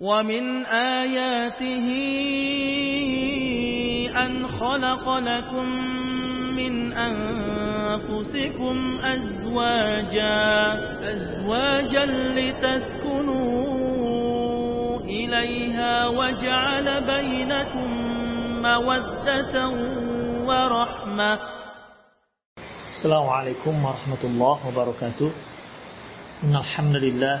[0.00, 1.88] ومن آياته
[4.12, 5.66] أن خلق لكم
[6.56, 10.36] من أنفسكم أزواجا
[11.12, 12.04] أزواجا
[12.36, 13.46] لتسكنوا
[15.00, 17.90] إليها وجعل بينكم
[18.62, 19.68] مودة
[20.44, 21.38] ورحمة.
[22.88, 25.32] السلام عليكم ورحمة الله وبركاته.
[26.44, 27.40] إن الحمد لله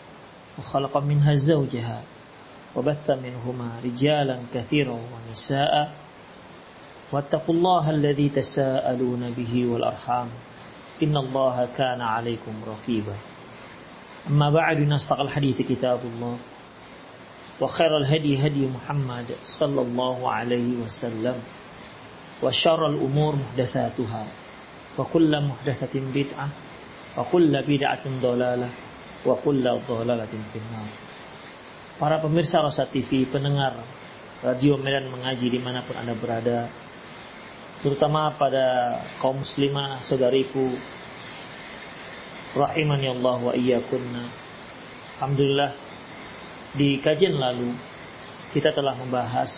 [0.59, 2.01] وخلق منها زوجها
[2.75, 5.91] وبث منهما رجالا كثيرا ونساء
[7.11, 10.27] واتقوا الله الذي تساءلون به والأرحام.
[11.03, 13.15] إن الله كان عليكم رقيبا.
[14.29, 16.37] أما بعد نستقى الحديث كتاب الله.
[17.61, 19.25] وخير الهدي هدي محمد
[19.59, 21.35] صلى الله عليه وسلم.
[22.43, 24.27] وشر الأمور محدثاتها.
[24.97, 26.49] وكل محدثة بدعة.
[27.17, 28.69] وكل بدعة ضلالة.
[29.21, 30.89] wa kullu dhalalatin finnar.
[32.01, 33.77] Para pemirsa Rosa TV, pendengar
[34.41, 36.65] Radio Medan mengaji di mana pun Anda berada,
[37.85, 40.73] terutama pada kaum muslimah saudariku
[42.57, 44.23] rahimani Allah wa iyyakunna.
[45.21, 45.71] Alhamdulillah
[46.73, 47.77] di kajian lalu
[48.49, 49.53] kita telah membahas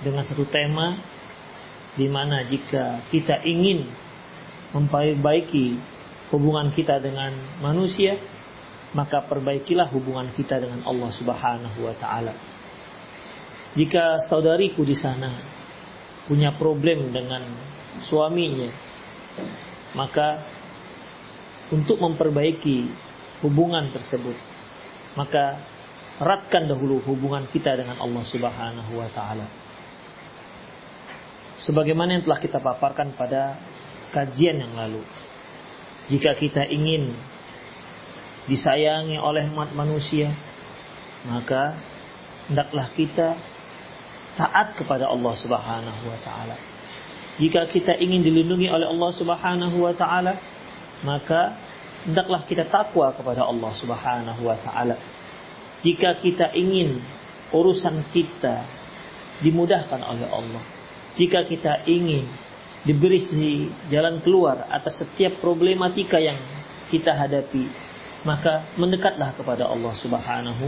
[0.00, 0.96] dengan satu tema
[1.98, 3.84] di mana jika kita ingin
[4.72, 5.97] memperbaiki
[6.32, 7.32] hubungan kita dengan
[7.64, 8.16] manusia,
[8.92, 12.32] maka perbaikilah hubungan kita dengan Allah Subhanahu wa taala.
[13.76, 15.28] Jika saudariku di sana
[16.24, 17.44] punya problem dengan
[18.08, 18.68] suaminya,
[19.92, 20.44] maka
[21.68, 22.88] untuk memperbaiki
[23.44, 24.36] hubungan tersebut,
[25.16, 25.60] maka
[26.18, 29.46] eratkan dahulu hubungan kita dengan Allah Subhanahu wa taala.
[31.62, 33.58] Sebagaimana yang telah kita paparkan pada
[34.14, 35.02] kajian yang lalu.
[36.08, 37.12] Jika kita ingin
[38.48, 40.32] disayangi oleh umat manusia,
[41.28, 41.76] maka
[42.48, 43.36] hendaklah kita
[44.40, 46.56] taat kepada Allah Subhanahu wa taala.
[47.38, 50.40] Jika kita ingin dilindungi oleh Allah Subhanahu wa taala,
[51.04, 51.54] maka
[52.08, 54.96] hendaklah kita takwa kepada Allah Subhanahu wa taala.
[55.84, 56.98] Jika kita ingin
[57.52, 58.64] urusan kita
[59.44, 60.62] dimudahkan oleh Allah,
[61.14, 62.26] jika kita ingin
[62.86, 63.22] diberi
[63.90, 66.38] jalan keluar atas setiap problematika yang
[66.88, 67.66] kita hadapi,
[68.22, 70.66] maka mendekatlah kepada Allah Subhanahu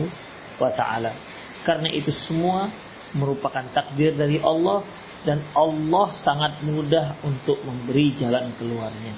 [0.58, 1.12] wa taala.
[1.62, 2.72] Karena itu semua
[3.12, 4.84] merupakan takdir dari Allah
[5.26, 9.14] dan Allah sangat mudah untuk memberi jalan keluarnya.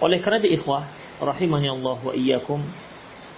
[0.00, 0.84] Oleh karena itu ikhwah,
[1.20, 2.60] rahimani Allah wa iyyakum,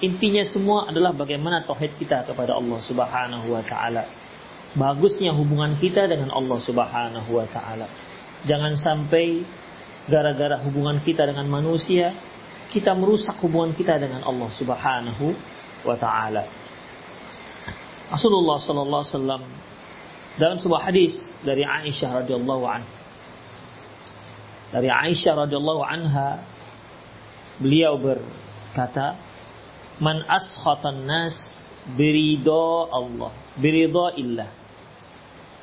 [0.00, 4.06] intinya semua adalah bagaimana tauhid kita kepada Allah Subhanahu wa taala.
[4.76, 7.88] Bagusnya hubungan kita dengan Allah Subhanahu wa taala.
[8.44, 9.46] Jangan sampai
[10.06, 12.12] gara-gara hubungan kita dengan manusia
[12.70, 15.32] kita merusak hubungan kita dengan Allah Subhanahu
[15.86, 16.44] wa taala.
[18.10, 19.42] Rasulullah sallallahu alaihi wasallam
[20.36, 22.94] dalam sebuah hadis dari Aisyah radhiyallahu anha
[24.70, 26.44] dari Aisyah radhiyallahu anha
[27.58, 29.16] beliau berkata
[29.98, 31.34] man askhatan nas
[31.96, 34.50] birido Allah birido illah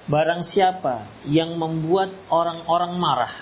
[0.10, 3.36] barang siapa yang membuat orang-orang marah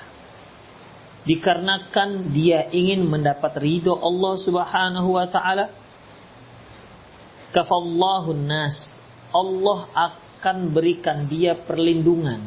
[1.25, 5.73] dikarenakan dia ingin mendapat ridho Allah Subhanahu wa taala
[7.53, 8.97] kafallahu nas
[9.31, 12.41] Allah akan berikan dia perlindungan.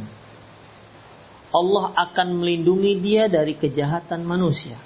[1.54, 4.76] Allah akan melindungi dia dari kejahatan manusia.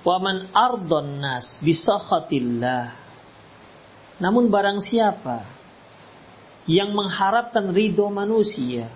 [0.00, 3.04] Wa man ardon nas bisakhatillah
[4.22, 5.42] namun barang siapa
[6.64, 8.88] yang mengharapkan ridho manusia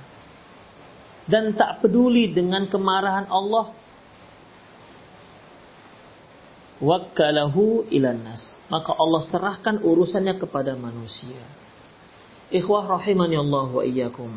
[1.29, 3.77] dan tak peduli dengan kemarahan Allah
[6.81, 11.43] wakalahu ilan nas maka Allah serahkan urusannya kepada manusia
[12.49, 14.33] Ikhwah rahimani Allah wa iyyakum.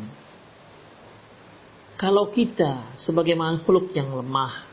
[1.96, 4.68] Kalau kita sebagai makhluk yang lemah,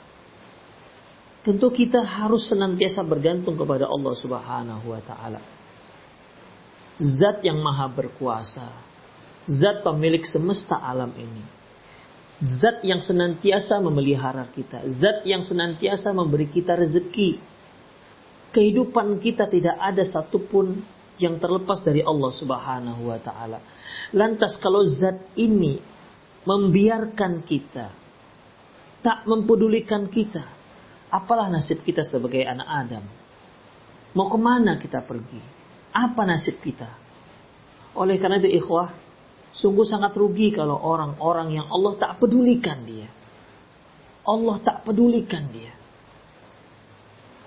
[1.48, 5.40] tentu kita harus senantiasa bergantung kepada Allah Subhanahu wa taala.
[7.00, 8.76] Zat yang maha berkuasa,
[9.48, 11.44] zat pemilik semesta alam ini.
[12.44, 17.40] Zat yang senantiasa memelihara kita, zat yang senantiasa memberi kita rezeki.
[18.52, 20.84] Kehidupan kita tidak ada satupun
[21.20, 23.60] yang terlepas dari Allah Subhanahu wa taala.
[24.12, 25.80] Lantas kalau zat ini
[26.44, 27.96] membiarkan kita,
[29.00, 30.44] tak mempedulikan kita,
[31.08, 33.06] apalah nasib kita sebagai anak Adam?
[34.16, 35.59] Mau ke mana kita pergi?
[35.90, 36.90] Apa nasib kita?
[37.98, 38.94] Oleh karena itu ikhwah,
[39.52, 43.10] sungguh sangat rugi kalau orang-orang yang Allah tak pedulikan dia.
[44.24, 45.74] Allah tak pedulikan dia.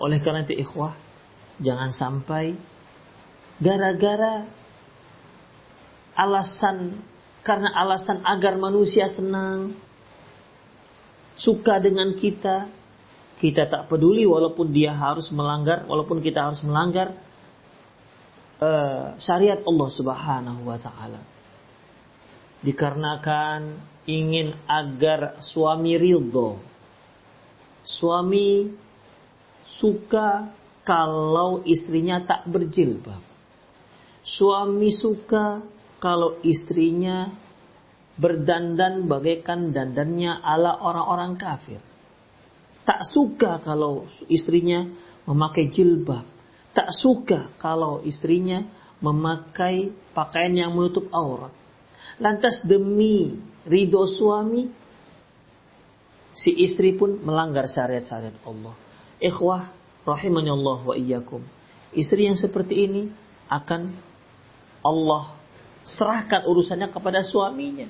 [0.03, 0.99] Oleh karena itu ikhwah,
[1.63, 2.59] jangan sampai
[3.63, 4.51] gara-gara
[6.19, 6.99] alasan
[7.47, 9.75] karena alasan agar manusia senang
[11.39, 12.71] suka dengan kita
[13.41, 17.17] kita tak peduli walaupun dia harus melanggar walaupun kita harus melanggar
[18.63, 21.21] uh, syariat Allah Subhanahu wa taala
[22.63, 26.63] dikarenakan ingin agar suami ridho
[27.83, 28.71] suami
[29.83, 30.55] suka
[30.87, 33.33] kalau istrinya tak berjilbab
[34.23, 35.67] Suami suka
[35.99, 37.35] kalau istrinya
[38.15, 41.83] berdandan bagaikan dandannya ala orang-orang kafir.
[42.87, 44.87] Tak suka kalau istrinya
[45.27, 46.23] memakai jilbab.
[46.73, 48.65] Tak suka kalau istrinya
[49.03, 51.53] memakai pakaian yang menutup aurat.
[52.17, 53.37] Lantas demi
[53.67, 54.71] ridho suami,
[56.33, 58.75] si istri pun melanggar syariat-syariat Allah.
[59.21, 59.75] Ikhwah,
[60.07, 61.45] Allah wa iyyakum.
[61.93, 63.03] Istri yang seperti ini
[63.53, 63.93] akan
[64.83, 65.37] Allah
[65.85, 67.87] serahkan urusannya kepada suaminya.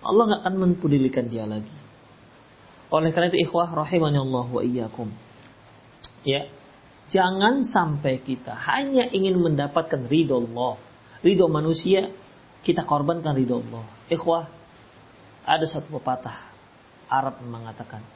[0.00, 1.72] Allah nggak akan mempedulikan dia lagi.
[2.90, 5.08] Oleh karena itu ikhwah Allah wa iyyakum.
[6.26, 6.50] Ya.
[7.10, 10.78] Jangan sampai kita hanya ingin mendapatkan ridho Allah.
[11.26, 12.14] Ridho manusia,
[12.62, 13.84] kita korbankan ridho Allah.
[14.06, 14.46] Ikhwah,
[15.42, 16.54] ada satu pepatah
[17.10, 18.06] Arab mengatakan,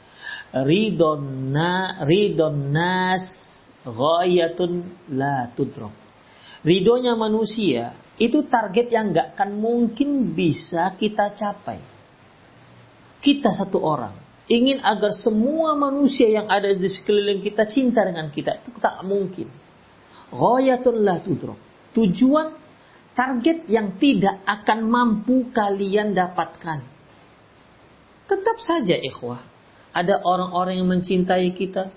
[0.63, 1.19] ridho
[1.51, 3.27] na ridho nas
[3.83, 5.93] ghayatun la tudrok.
[6.65, 11.83] Ridhonya manusia itu target yang nggak akan mungkin bisa kita capai.
[13.21, 18.61] Kita satu orang ingin agar semua manusia yang ada di sekeliling kita cinta dengan kita
[18.61, 19.49] itu tak mungkin.
[21.25, 21.59] Tudrok.
[21.95, 22.49] Tujuan
[23.15, 26.83] target yang tidak akan mampu kalian dapatkan.
[28.25, 29.41] Tetap saja ikhwah,
[29.95, 31.93] ada orang-orang yang mencintai kita.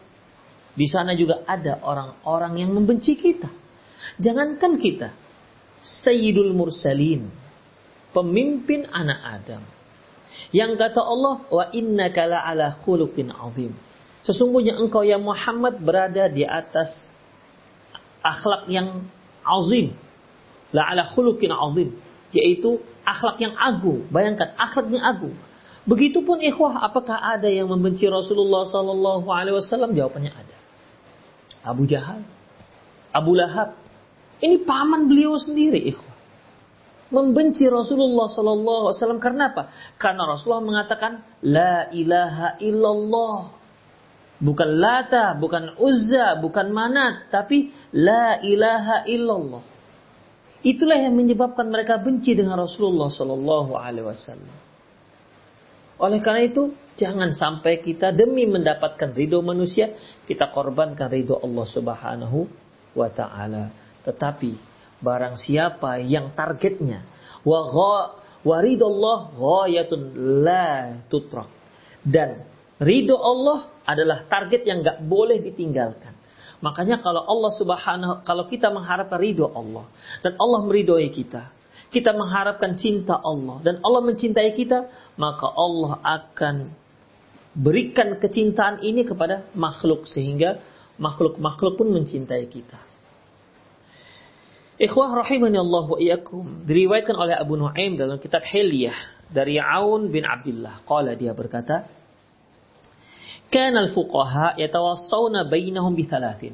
[0.78, 3.50] Di sana juga ada orang-orang yang membenci kita.
[4.22, 5.10] Jangankan kita,
[6.06, 7.34] Sayyidul Mursalin,
[8.14, 9.77] pemimpin anak Adam.
[10.52, 13.74] Yang kata Allah, wa inna kala ala khuluqin azim.
[14.24, 17.12] Sesungguhnya engkau ya Muhammad berada di atas
[18.24, 19.08] akhlak yang
[19.44, 19.96] azim.
[20.76, 21.96] La ala khuluqin azim.
[22.36, 24.04] Yaitu akhlak yang agung.
[24.12, 25.36] Bayangkan akhlak yang agung.
[25.88, 29.96] Begitupun ikhwah, apakah ada yang membenci Rasulullah Sallallahu Alaihi Wasallam?
[29.96, 30.56] Jawabannya ada.
[31.64, 32.28] Abu Jahal,
[33.16, 33.80] Abu Lahab,
[34.44, 36.17] ini paman beliau sendiri, ikhwan.
[37.08, 39.64] Membenci Rasulullah Sallallahu Alaihi Wasallam karena apa?
[39.96, 43.56] Karena Rasulullah mengatakan La ilaha illallah.
[44.38, 49.64] Bukan Lata, bukan Uzza, bukan Manat, tapi La ilaha illallah.
[50.68, 54.58] Itulah yang menyebabkan mereka benci dengan Rasulullah Sallallahu Alaihi Wasallam.
[55.98, 59.96] Oleh karena itu, jangan sampai kita demi mendapatkan ridho manusia,
[60.28, 62.40] kita korbankan ridho Allah Subhanahu
[62.94, 63.74] wa Ta'ala.
[64.06, 64.67] Tetapi
[65.00, 67.06] barang siapa yang targetnya
[67.46, 67.70] wa
[68.48, 70.02] waridullah ghayatun
[70.42, 71.50] la tutrak
[72.08, 72.48] dan
[72.80, 76.16] ridho Allah adalah target yang gak boleh ditinggalkan.
[76.60, 79.86] Makanya kalau Allah Subhanahu kalau kita mengharapkan ridho Allah
[80.26, 81.54] dan Allah meridhoi kita,
[81.94, 84.90] kita mengharapkan cinta Allah dan Allah mencintai kita,
[85.20, 86.56] maka Allah akan
[87.54, 90.62] berikan kecintaan ini kepada makhluk sehingga
[90.98, 92.78] makhluk-makhluk pun mencintai kita.
[94.78, 96.70] Ikhwah rahimani Allah wa iyyakum.
[96.70, 100.86] Diriwayatkan oleh Abu Nuaim dalam kitab Hilyah dari Aun bin Abdullah.
[100.86, 101.90] Qala dia berkata,
[103.50, 106.54] "Kana al-fuqaha yatawassawna bainahum bi thalathin."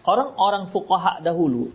[0.00, 1.68] Orang-orang fuqaha dahulu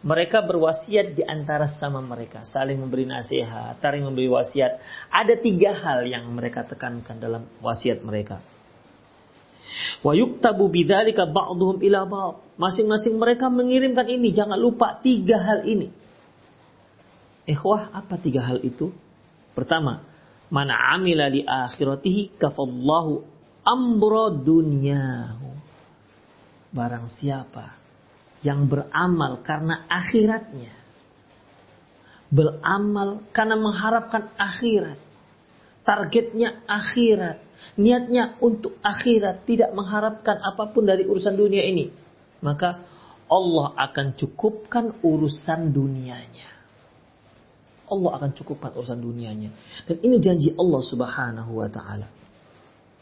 [0.00, 4.80] mereka berwasiat di antara sama mereka, saling memberi nasihat, saling memberi wasiat.
[5.12, 8.40] Ada tiga hal yang mereka tekankan dalam wasiat mereka.
[10.02, 12.34] Wa yuktabu bidzalika ba'dhum ila ba'd.
[12.54, 15.90] Masing-masing mereka mengirimkan ini, jangan lupa tiga hal ini.
[17.44, 18.94] Ikhwah, apa tiga hal itu?
[19.52, 20.06] Pertama,
[20.48, 23.22] mana amila li akhiratihi kafallahu
[23.64, 25.50] amro dunyahu.
[26.74, 27.78] Barang siapa
[28.44, 30.74] yang beramal karena akhiratnya.
[32.28, 34.98] Beramal karena mengharapkan akhirat.
[35.86, 37.38] Targetnya akhirat.
[37.80, 39.48] Niatnya untuk akhirat.
[39.48, 41.90] Tidak mengharapkan apa pun dari urusan dunia ini.
[42.44, 42.84] Maka
[43.28, 46.54] Allah akan cukupkan urusan dunianya.
[47.84, 49.52] Allah akan cukupkan urusan dunianya.
[49.84, 52.08] Dan ini janji Allah Subhanahu wa taala.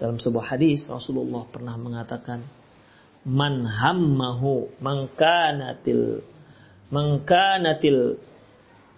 [0.02, 2.42] Dalam sebuah hadis Rasulullah pernah mengatakan,
[3.23, 6.26] "Man hammahu mangkanatil
[6.90, 8.19] mangkanatil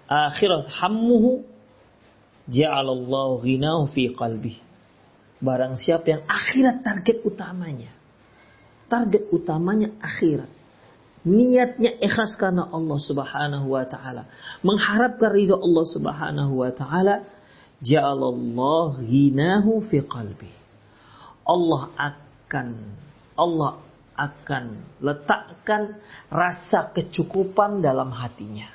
[0.08, 1.44] akhirat hammuhu
[2.48, 4.63] ja'alallahu ghinahu fi qalbi."
[5.42, 7.90] Barang siapa yang akhirat target utamanya.
[8.90, 10.50] Target utamanya akhirat
[11.24, 14.28] niatnya ikhlas karena Allah Subhanahu wa taala,
[14.60, 17.24] mengharapkan ridho Allah Subhanahu wa taala,
[17.80, 20.52] ja'alallahu ghinahu fi qalbi.
[21.48, 22.68] Allah akan
[23.34, 23.82] Allah
[24.14, 24.64] akan
[25.02, 25.98] letakkan
[26.30, 28.70] rasa kecukupan dalam hatinya.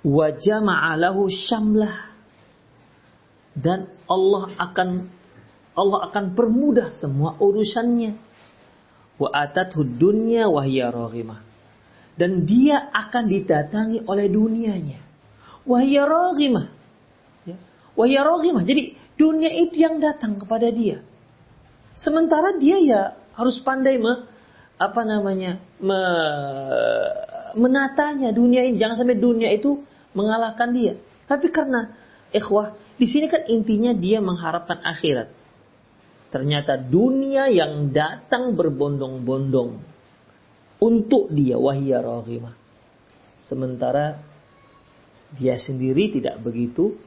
[0.00, 2.16] Wa jama'alahu syamlah
[3.54, 4.88] dan Allah akan
[5.74, 8.14] Allah akan permudah semua urusannya
[9.18, 11.42] wa atathu dunya wa hiya raghimah.
[12.14, 15.02] Dan dia akan didatangi oleh dunianya.
[15.66, 16.66] Wa hiya raghimah.
[17.42, 17.58] Ya.
[17.98, 18.62] Wa hiya raghimah.
[18.62, 21.02] Jadi dunia itu yang datang kepada dia.
[21.98, 23.00] Sementara dia ya
[23.34, 24.30] harus pandai me,
[24.78, 26.00] apa namanya me,
[27.58, 28.78] menatanya dunia ini.
[28.78, 29.82] Jangan sampai dunia itu
[30.14, 30.94] mengalahkan dia.
[31.26, 31.90] Tapi karena
[32.30, 35.34] ikhwah, di sini kan intinya dia mengharapkan akhirat.
[36.30, 39.78] Ternyata dunia yang datang berbondong-bondong
[40.82, 42.54] untuk dia wahia rahimah.
[43.42, 44.18] Sementara
[45.34, 46.98] dia sendiri tidak begitu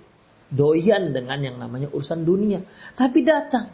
[0.48, 2.64] doyan dengan yang namanya urusan dunia,
[2.96, 3.72] tapi datang.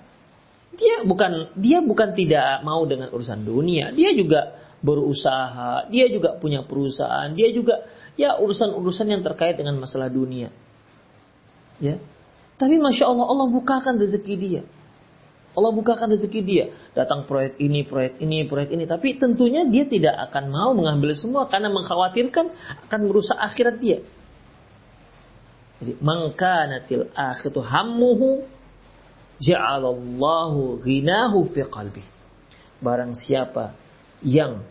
[0.74, 6.66] Dia bukan dia bukan tidak mau dengan urusan dunia, dia juga berusaha, dia juga punya
[6.66, 7.86] perusahaan, dia juga
[8.18, 10.50] ya urusan-urusan yang terkait dengan masalah dunia.
[11.82, 11.98] Ya.
[12.58, 14.62] Tapi masya Allah Allah bukakan rezeki dia.
[15.54, 16.66] Allah bukakan rezeki dia.
[16.98, 18.90] Datang proyek ini, proyek ini, proyek ini.
[18.90, 22.46] Tapi tentunya dia tidak akan mau mengambil semua karena mengkhawatirkan
[22.90, 24.02] akan merusak akhirat dia.
[25.78, 28.48] Jadi mangkanatil akhiru hammuhu
[29.38, 32.02] ja'alallahu ghinahu fi qalbi.
[32.82, 33.78] Barang siapa
[34.26, 34.66] yang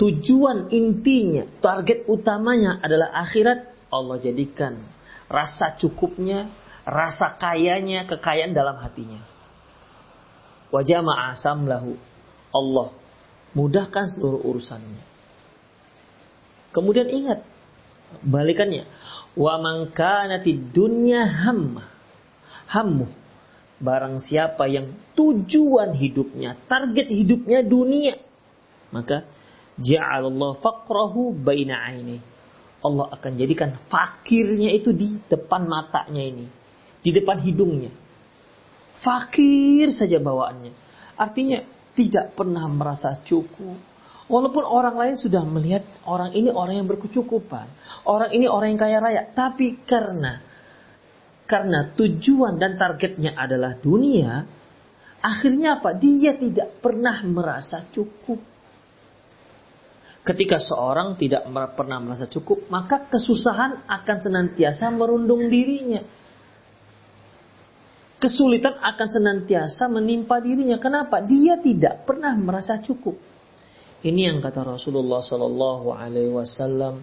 [0.00, 4.80] tujuan intinya, target utamanya adalah akhirat, Allah jadikan
[5.32, 6.52] rasa cukupnya
[6.84, 9.22] rasa kayanya, kekayaan dalam hatinya.
[10.74, 11.94] Wajah ma'asam lahu.
[12.52, 12.92] Allah
[13.52, 15.04] mudahkan seluruh urusannya.
[16.72, 17.44] Kemudian ingat,
[18.24, 18.88] balikannya.
[19.36, 21.88] Wa man kanati dunya hamma.
[22.68, 23.08] Hammu.
[23.82, 28.14] Barang siapa yang tujuan hidupnya, target hidupnya dunia.
[28.94, 29.26] Maka
[29.76, 32.22] ja'alallah faqrahu baina aini.
[32.82, 36.46] Allah akan jadikan fakirnya itu di depan matanya ini
[37.02, 37.90] di depan hidungnya.
[39.02, 40.72] Fakir saja bawaannya.
[41.18, 41.66] Artinya
[41.98, 43.90] tidak pernah merasa cukup.
[44.30, 47.66] Walaupun orang lain sudah melihat orang ini orang yang berkecukupan.
[48.06, 49.22] Orang ini orang yang kaya raya.
[49.34, 50.40] Tapi karena
[51.50, 54.46] karena tujuan dan targetnya adalah dunia,
[55.18, 55.98] akhirnya apa?
[55.98, 58.38] Dia tidak pernah merasa cukup.
[60.22, 66.22] Ketika seorang tidak pernah merasa cukup, maka kesusahan akan senantiasa merundung dirinya
[68.22, 70.78] kesulitan akan senantiasa menimpa dirinya.
[70.78, 71.18] Kenapa?
[71.26, 73.18] Dia tidak pernah merasa cukup.
[74.06, 77.02] Ini yang kata Rasulullah Sallallahu Alaihi Wasallam.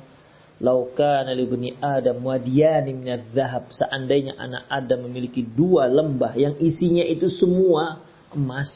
[0.60, 3.72] Laukan libni Adam wadiyani minat zahab.
[3.72, 8.04] Seandainya anak Adam memiliki dua lembah yang isinya itu semua
[8.36, 8.68] emas.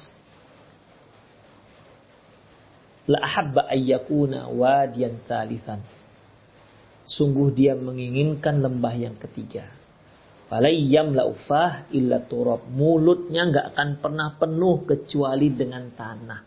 [3.08, 5.84] La ahabba ayyakuna wadiyan talithan.
[7.04, 9.68] Sungguh dia menginginkan lembah yang ketiga
[10.54, 12.70] Falayyam laufah illa turab.
[12.70, 16.42] Mulutnya nggak akan pernah penuh kecuali dengan tanah.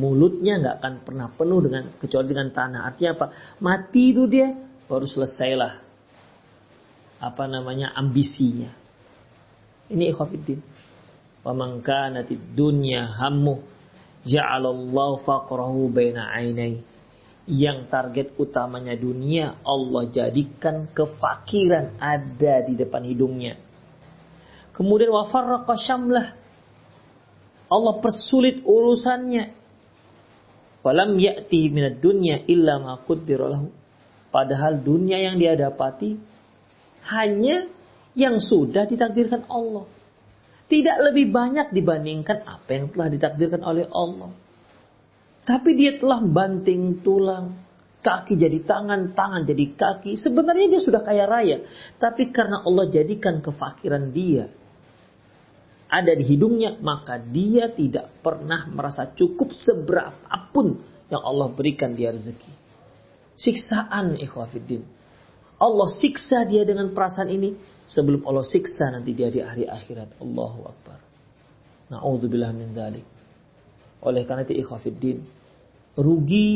[0.00, 2.80] Mulutnya nggak akan pernah penuh dengan kecuali dengan tanah.
[2.88, 3.26] Artinya apa?
[3.60, 4.56] Mati itu dia
[4.88, 5.72] baru selesailah
[7.20, 8.72] apa namanya ambisinya.
[9.92, 10.64] Ini ikhwafiddin.
[11.44, 13.73] Wa man kanatid dunya hammu
[14.24, 16.80] ja'alallahu faqrahu baina ainai
[17.44, 23.60] yang target utamanya dunia Allah jadikan kefakiran ada di depan hidungnya.
[24.72, 26.34] Kemudian wafarraqa syamlah
[27.68, 29.60] Allah persulit urusannya.
[30.84, 33.00] Walam ya'ti minad dunya illa ma.
[34.28, 36.18] Padahal dunia yang dia dapati
[37.08, 37.68] hanya
[38.12, 39.88] yang sudah ditakdirkan Allah.
[40.64, 44.32] Tidak lebih banyak dibandingkan apa yang telah ditakdirkan oleh Allah.
[45.44, 47.52] Tapi dia telah banting tulang,
[48.00, 50.16] kaki jadi tangan, tangan jadi kaki.
[50.16, 51.60] Sebenarnya dia sudah kaya raya.
[52.00, 54.48] Tapi karena Allah jadikan kefakiran dia
[55.94, 62.50] ada di hidungnya, maka dia tidak pernah merasa cukup seberapapun yang Allah berikan dia rezeki.
[63.38, 64.82] Siksaan ikhwafiddin.
[65.54, 70.20] Allah siksa dia dengan perasaan ini sebelum Allah siksa nanti dia di hari akhirat.
[70.20, 70.98] Allahu Akbar.
[71.92, 73.04] Na'udzubillah min dalik.
[74.04, 75.18] Oleh karena itu ikhwafiddin.
[75.94, 76.50] Rugi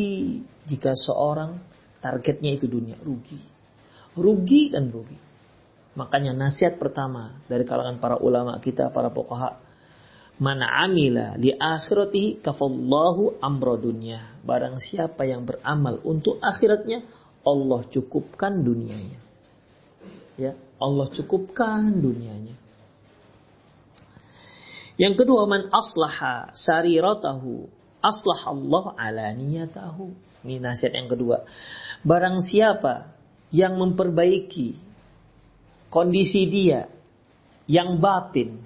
[0.66, 1.60] jika seorang
[2.00, 2.96] targetnya itu dunia.
[3.00, 3.38] Rugi.
[4.18, 5.16] Rugi dan rugi.
[5.94, 9.58] Makanya nasihat pertama dari kalangan para ulama kita, para pokoha.
[10.38, 14.38] Mana amila li akhiratihi kafallahu amro dunia.
[14.46, 17.02] Barang siapa yang beramal untuk akhiratnya,
[17.42, 19.18] Allah cukupkan dunianya.
[20.38, 22.54] Ya, Allah cukupkan dunianya.
[24.98, 27.70] Yang kedua, man aslaha sariratahu,
[28.02, 30.10] aslah Allah alaniyatahu.
[30.42, 31.46] Ini nasihat yang kedua.
[32.02, 33.14] Barang siapa
[33.54, 34.78] yang memperbaiki
[35.90, 36.90] kondisi dia
[37.68, 38.64] yang batin,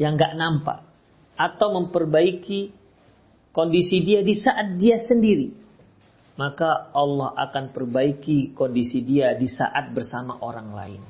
[0.00, 0.82] yang gak nampak,
[1.38, 2.72] atau memperbaiki
[3.52, 5.52] kondisi dia di saat dia sendiri,
[6.38, 11.02] maka Allah akan perbaiki kondisi dia di saat bersama orang lain.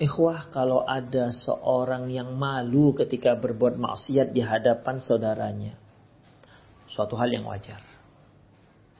[0.00, 5.72] Ikhwah kalau ada seorang yang malu ketika berbuat maksiat di hadapan saudaranya.
[6.88, 7.80] Suatu hal yang wajar.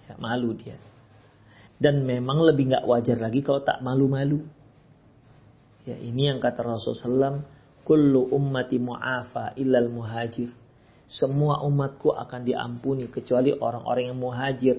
[0.09, 0.77] Ya, malu dia.
[1.81, 4.45] Dan memang lebih nggak wajar lagi kalau tak malu-malu.
[5.89, 7.41] Ya, ini yang kata Rasulullah SAW,
[7.81, 10.53] Kullu ummati mu'afa illal muhajir
[11.11, 14.79] semua umatku akan diampuni kecuali orang-orang yang muhajir.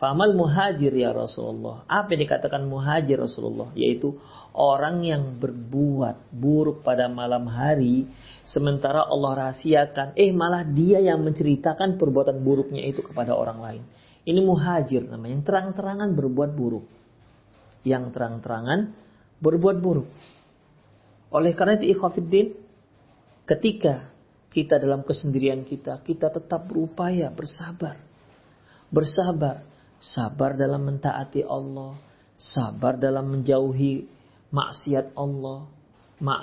[0.00, 1.84] Famal muhajir ya Rasulullah.
[1.84, 3.68] Apa yang dikatakan muhajir Rasulullah?
[3.76, 4.16] Yaitu
[4.56, 8.08] orang yang berbuat buruk pada malam hari.
[8.48, 10.16] Sementara Allah rahasiakan.
[10.16, 13.82] Eh malah dia yang menceritakan perbuatan buruknya itu kepada orang lain.
[14.24, 15.36] Ini muhajir namanya.
[15.36, 16.88] Yang terang-terangan berbuat buruk.
[17.84, 18.96] Yang terang-terangan
[19.44, 20.08] berbuat buruk.
[21.28, 22.56] Oleh karena itu ikhwafiddin.
[23.44, 24.15] Ketika
[24.56, 28.00] kita dalam kesendirian kita, kita tetap berupaya bersabar.
[28.88, 29.68] Bersabar,
[30.00, 32.00] sabar dalam mentaati Allah,
[32.40, 34.08] sabar dalam menjauhi
[34.48, 35.68] maksiat Allah,
[36.24, 36.34] ma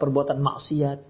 [0.00, 1.04] perbuatan maksiat,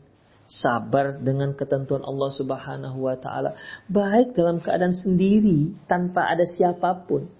[0.51, 3.55] sabar dengan ketentuan Allah Subhanahu wa taala,
[3.87, 7.31] baik dalam keadaan sendiri tanpa ada siapa pun,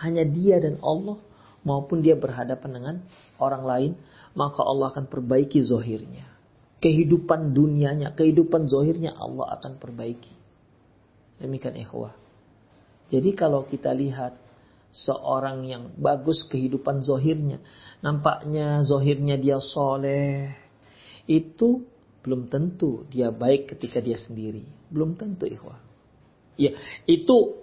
[0.00, 1.20] hanya dia dan Allah
[1.60, 2.96] maupun dia berhadapan dengan
[3.36, 3.92] orang lain,
[4.32, 6.31] maka Allah akan perbaiki zohirnya
[6.82, 10.34] kehidupan dunianya, kehidupan zohirnya Allah akan perbaiki.
[11.38, 12.12] Demikian ikhwah.
[13.06, 14.34] Jadi kalau kita lihat
[14.90, 17.62] seorang yang bagus kehidupan zohirnya,
[18.02, 20.52] nampaknya zohirnya dia soleh,
[21.30, 21.86] itu
[22.22, 24.66] belum tentu dia baik ketika dia sendiri.
[24.90, 25.78] Belum tentu ikhwah.
[26.58, 27.62] Ya, itu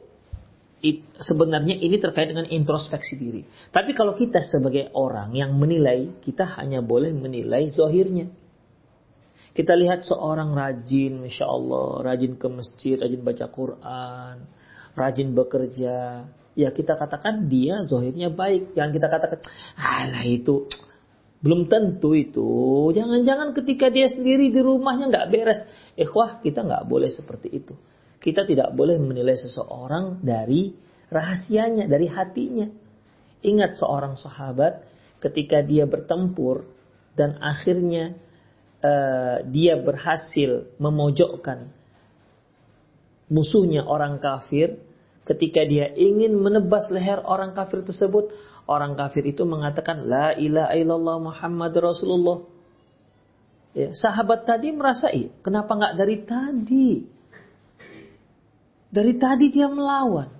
[0.81, 3.43] it, sebenarnya ini terkait dengan introspeksi diri.
[3.69, 8.31] Tapi kalau kita sebagai orang yang menilai, kita hanya boleh menilai zohirnya.
[9.53, 14.35] Kita lihat seorang rajin, Masya Allah, rajin ke masjid, rajin baca Quran,
[14.93, 15.97] rajin bekerja.
[16.53, 18.77] Ya kita katakan dia zohirnya baik.
[18.77, 19.39] Jangan kita katakan,
[19.79, 20.69] alah itu
[21.39, 22.49] belum tentu itu.
[22.91, 25.61] Jangan-jangan ketika dia sendiri di rumahnya nggak beres.
[25.95, 27.73] Eh wah kita nggak boleh seperti itu.
[28.19, 30.75] Kita tidak boleh menilai seseorang dari
[31.07, 32.67] rahasianya, dari hatinya.
[33.39, 34.83] Ingat seorang sahabat
[35.23, 36.67] ketika dia bertempur
[37.15, 38.19] dan akhirnya
[38.83, 41.71] uh, dia berhasil memojokkan
[43.29, 44.81] musuhnya orang kafir,
[45.23, 48.33] ketika dia ingin menebas leher orang kafir tersebut,
[48.65, 52.43] orang kafir itu mengatakan la ilaha illallah Muhammad Rasulullah.
[53.77, 56.89] Ya, sahabat tadi merasa, iya, kenapa nggak dari tadi?
[58.89, 60.38] Dari tadi dia melawan.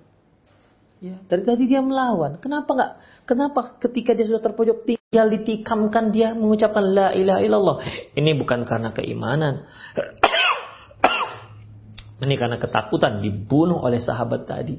[1.00, 2.36] Ya, dari tadi dia melawan.
[2.44, 2.92] Kenapa nggak?
[3.24, 7.76] Kenapa ketika dia sudah terpojok tinggal ditikamkan dia mengucapkan la ilaha illallah?
[8.12, 9.64] Ini bukan karena keimanan.
[12.20, 14.76] Ini karena ketakutan dibunuh oleh sahabat tadi.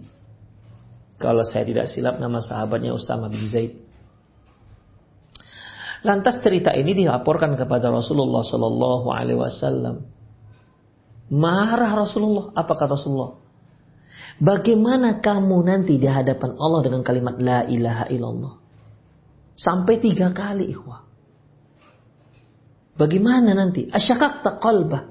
[1.18, 3.82] Kalau saya tidak silap nama sahabatnya Usama bin Zaid.
[6.02, 10.10] Lantas cerita ini dilaporkan kepada Rasulullah Sallallahu Alaihi Wasallam.
[11.30, 12.50] Marah Rasulullah.
[12.58, 13.38] Apa kata Rasulullah?
[14.38, 18.54] Bagaimana kamu nanti di hadapan Allah dengan kalimat La ilaha illallah?
[19.58, 21.04] Sampai tiga kali ikhwah.
[22.96, 23.89] Bagaimana nanti?
[23.89, 25.10] Asyakak qalbah.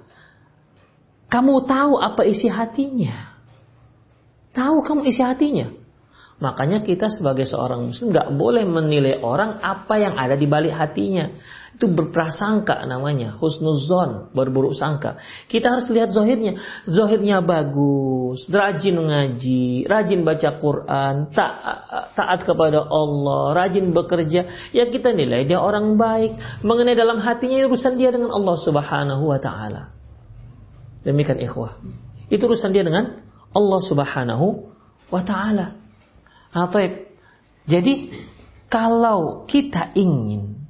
[1.31, 3.35] Kamu tahu apa isi hatinya.
[4.51, 5.80] Tahu kamu isi hatinya.
[6.41, 11.29] Makanya kita sebagai seorang muslim nggak boleh menilai orang apa yang ada di balik hatinya.
[11.77, 15.21] Itu berprasangka namanya, husnuzon, berburuk sangka.
[15.49, 16.57] Kita harus lihat zohirnya.
[16.89, 24.73] Zohirnya bagus, rajin ngaji, rajin baca Quran, taat, taat kepada Allah, rajin bekerja.
[24.77, 26.65] Ya kita nilai dia orang baik.
[26.65, 29.93] Mengenai dalam hatinya urusan dia dengan Allah subhanahu wa ta'ala.
[31.05, 31.81] Demikian ikhwah.
[32.29, 33.25] Itu urusan dia dengan
[33.57, 34.47] Allah subhanahu
[35.09, 35.80] wa ta'ala.
[36.51, 36.71] Nah,
[37.71, 37.95] Jadi
[38.67, 40.61] kalau kita ingin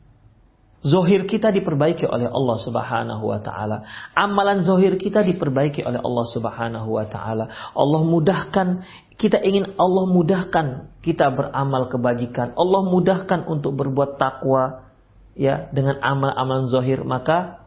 [0.81, 3.85] zohir kita diperbaiki oleh Allah Subhanahu wa taala,
[4.17, 7.73] amalan zohir kita diperbaiki oleh Allah Subhanahu wa taala.
[7.73, 8.85] Allah mudahkan
[9.21, 10.67] kita ingin Allah mudahkan
[11.05, 12.57] kita beramal kebajikan.
[12.57, 14.89] Allah mudahkan untuk berbuat takwa
[15.37, 17.61] ya dengan amal-amalan zohir maka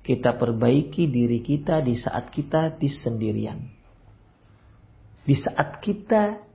[0.00, 3.60] kita perbaiki diri kita di saat kita di sendirian.
[5.28, 6.47] Di saat kita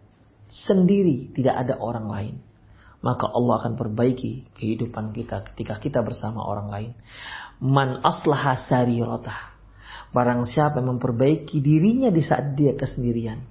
[0.50, 2.36] sendiri, tidak ada orang lain.
[3.04, 6.92] Maka Allah akan perbaiki kehidupan kita ketika kita bersama orang lain.
[7.60, 9.52] Man aslaha sarirotah.
[10.16, 13.44] Barang siapa yang memperbaiki dirinya di saat dia kesendirian.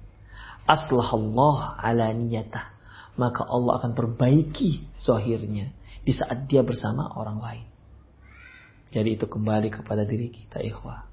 [0.65, 2.73] Aslahallah ala niyatah.
[3.13, 5.69] Maka Allah akan perbaiki zohirnya
[6.01, 7.65] di saat dia bersama orang lain.
[8.89, 11.05] Jadi itu kembali kepada diri kita ikhwah.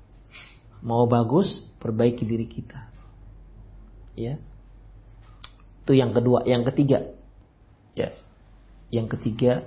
[0.81, 2.89] Mau bagus, perbaiki diri kita.
[4.17, 4.41] Ya,
[5.91, 7.11] itu yang kedua, yang ketiga.
[7.99, 8.15] Ya.
[8.95, 9.67] Yang ketiga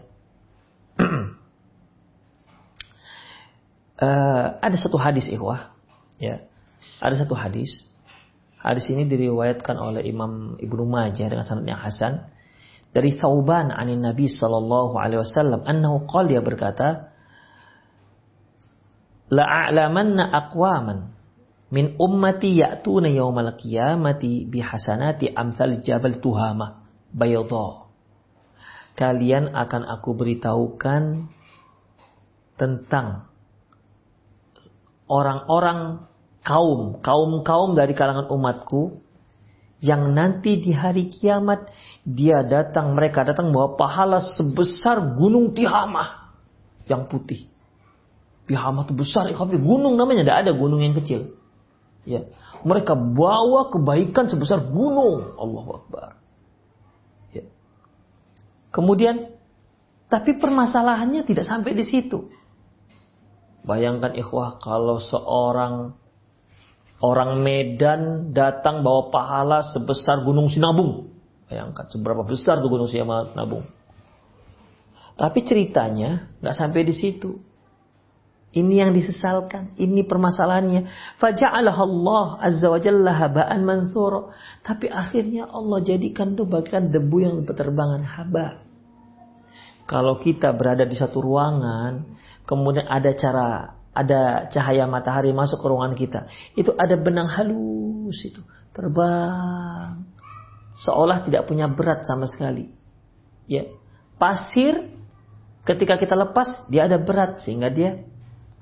[4.00, 5.76] uh, ada satu hadis ikhwah,
[6.24, 6.48] ya.
[7.04, 7.84] Ada satu hadis.
[8.64, 12.32] Hadis ini diriwayatkan oleh Imam Ibnu Majah dengan sanad yang hasan
[12.96, 17.12] dari Thauban anin Nabi sallallahu alaihi wasallam annahu qala dia berkata
[19.28, 21.12] la a'lamanna aqwaman
[21.74, 27.90] min ummati ya'tuna yaumal qiyamati bihasanati amsal jabal tuhama bayadha.
[28.94, 31.34] Kalian akan aku beritahukan
[32.62, 33.26] tentang
[35.10, 36.06] orang-orang
[36.46, 39.02] kaum, kaum-kaum dari kalangan umatku
[39.82, 41.74] yang nanti di hari kiamat
[42.06, 46.38] dia datang, mereka datang bawa pahala sebesar gunung Tihamah
[46.86, 47.50] yang putih.
[48.46, 51.43] Tihamah itu besar, gunung namanya, tidak ada gunung yang kecil.
[52.04, 52.28] Ya,
[52.68, 55.40] mereka bawa kebaikan sebesar gunung.
[55.40, 56.10] Allah Akbar.
[57.32, 57.48] Ya.
[58.76, 59.32] Kemudian,
[60.12, 62.28] tapi permasalahannya tidak sampai di situ.
[63.64, 65.96] Bayangkan ikhwah kalau seorang
[67.00, 71.12] orang Medan datang bawa pahala sebesar gunung Sinabung.
[71.48, 73.64] Bayangkan seberapa besar tuh gunung Sinabung.
[75.14, 77.40] Tapi ceritanya nggak sampai di situ.
[78.54, 80.86] Ini yang disesalkan, ini permasalahannya.
[81.18, 84.30] Faja'alah Allah azza wa jalla haba'an mansura.
[84.62, 88.62] Tapi akhirnya Allah jadikan itu bagian debu yang berterbangan haba.
[89.90, 92.14] Kalau kita berada di satu ruangan,
[92.46, 93.48] kemudian ada cara
[93.94, 96.22] ada cahaya matahari masuk ke ruangan kita,
[96.54, 98.42] itu ada benang halus itu
[98.74, 100.02] terbang
[100.82, 102.74] seolah tidak punya berat sama sekali.
[103.46, 103.70] Ya,
[104.18, 104.90] pasir
[105.64, 108.04] ketika kita lepas dia ada berat sehingga dia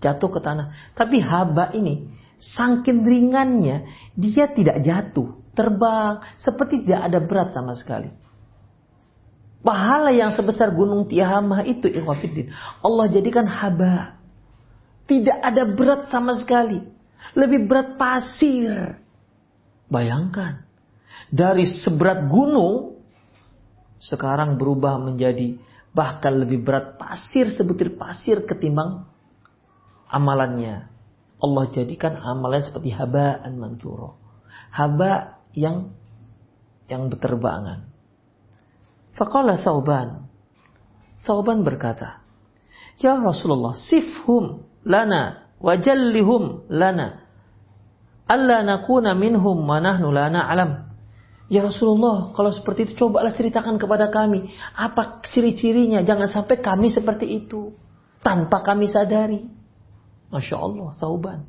[0.02, 0.94] jatuh ke tanah.
[0.98, 2.10] Tapi haba ini
[2.42, 3.86] sangkin ringannya
[4.18, 8.10] dia tidak jatuh, terbang seperti tidak ada berat sama sekali.
[9.62, 12.50] Pahala yang sebesar gunung Tihamah itu ikhwafiddin.
[12.82, 14.18] Allah jadikan haba.
[15.06, 16.82] Tidak ada berat sama sekali.
[17.38, 18.98] Lebih berat pasir.
[19.86, 20.66] Bayangkan.
[21.30, 22.98] Dari seberat gunung.
[24.02, 25.62] Sekarang berubah menjadi
[25.94, 29.11] bahkan lebih berat pasir sebutir pasir ketimbang
[30.12, 30.92] amalannya.
[31.42, 34.22] Allah jadikan amalan seperti habaan manturo.
[34.70, 35.96] Haba yang
[36.86, 37.88] yang berterbangan.
[39.16, 40.28] Faqala Thauban.
[41.24, 42.22] Thauban berkata,
[43.02, 47.26] Ya Rasulullah, sifhum lana wajallihum lana.
[48.30, 50.92] Alla nakuna minhum wa nahnu la na'lam.
[51.52, 54.48] Ya Rasulullah, kalau seperti itu cobalah ceritakan kepada kami.
[54.72, 56.00] Apa ciri-cirinya?
[56.00, 57.76] Jangan sampai kami seperti itu.
[58.24, 59.61] Tanpa kami sadari.
[60.32, 61.44] Masya Allah, sauban.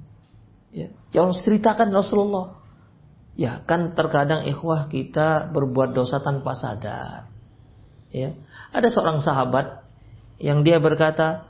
[0.75, 2.59] Ya, ya Allah ceritakan Rasulullah.
[3.33, 7.33] Ya, kan terkadang ikhwah kita berbuat dosa tanpa sadar.
[8.13, 8.37] Ya,
[8.75, 9.89] ada seorang sahabat
[10.37, 11.49] yang dia berkata,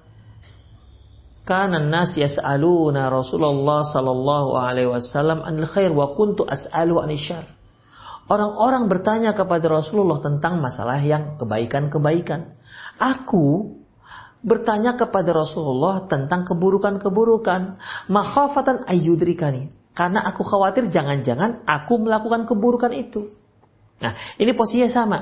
[1.42, 7.50] "Kana nas yas'aluna Rasulullah sallallahu alaihi wasallam anil khair wa kuntu as'alu anil syarr."
[8.30, 12.54] Orang-orang bertanya kepada Rasulullah tentang masalah yang kebaikan-kebaikan.
[13.02, 13.81] Aku
[14.42, 17.78] bertanya kepada Rasulullah tentang keburukan-keburukan.
[18.11, 19.70] Makhafatan ayyudrikani.
[19.92, 23.33] Karena aku khawatir jangan-jangan aku melakukan keburukan itu.
[24.02, 25.18] Nah, ini posisinya sama.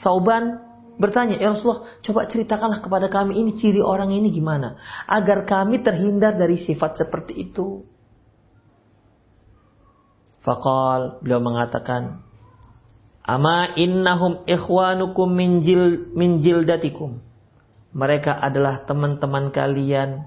[0.00, 0.60] Sauban
[1.00, 4.78] bertanya, Ya Rasulullah, coba ceritakanlah kepada kami ini ciri orang ini gimana.
[5.08, 7.82] Agar kami terhindar dari sifat seperti itu.
[10.44, 12.24] Fakal beliau mengatakan,
[13.24, 17.29] Ama innahum ikhwanukum min, jil, min jildatikum.
[17.90, 20.22] Mereka adalah teman-teman kalian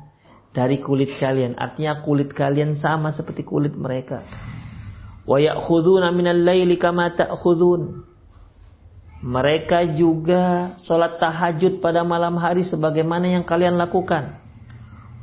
[0.51, 1.55] dari kulit kalian.
[1.55, 4.23] Artinya kulit kalian sama seperti kulit mereka.
[5.23, 5.39] Wa
[6.11, 8.11] minal laili kama ta'khudun.
[9.23, 14.43] Mereka juga sholat tahajud pada malam hari sebagaimana yang kalian lakukan.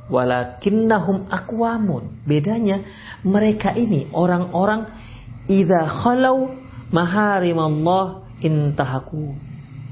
[0.09, 2.25] Walakinnahum akwamun.
[2.25, 2.81] Bedanya
[3.21, 4.89] mereka ini orang-orang
[5.45, 6.57] idza khalau
[6.89, 9.37] maharimallah intahaku.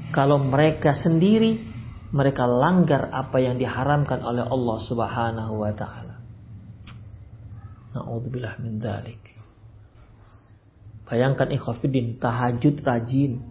[0.09, 1.68] Kalau mereka sendiri
[2.09, 6.17] mereka langgar apa yang diharamkan oleh Allah Subhanahu wa taala.
[7.93, 9.21] Nauzubillah min dzalik.
[11.05, 13.41] Bayangkan ikhwafidin tahajud rajin.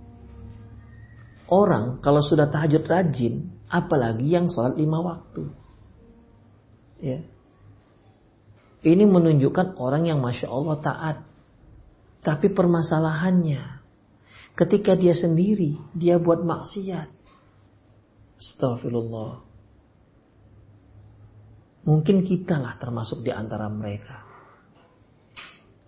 [1.50, 5.50] Orang kalau sudah tahajud rajin, apalagi yang sholat lima waktu.
[7.02, 7.22] Ya.
[8.82, 11.16] Ini menunjukkan orang yang masya Allah taat.
[12.22, 13.82] Tapi permasalahannya,
[14.54, 17.17] ketika dia sendiri, dia buat maksiat.
[18.38, 19.42] Astagfirullah.
[21.88, 24.22] Mungkin kita lah termasuk di antara mereka.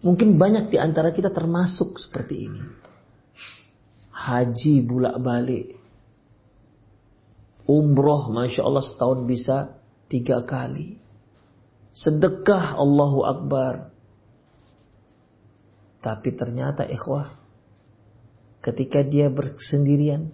[0.01, 2.63] Mungkin banyak di antara kita termasuk seperti ini.
[4.11, 5.77] Haji bulak balik.
[7.69, 9.77] Umroh Masya Allah setahun bisa
[10.09, 10.97] tiga kali.
[11.93, 13.93] Sedekah Allahu Akbar.
[16.01, 17.29] Tapi ternyata ikhwah.
[18.65, 20.33] Ketika dia bersendirian.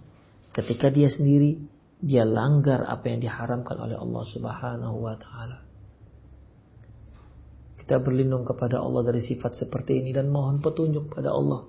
[0.55, 1.66] Ketika dia sendiri
[1.97, 5.65] dia langgar apa yang diharamkan oleh Allah Subhanahu wa taala.
[7.81, 11.65] Kita berlindung kepada Allah dari sifat seperti ini dan mohon petunjuk pada Allah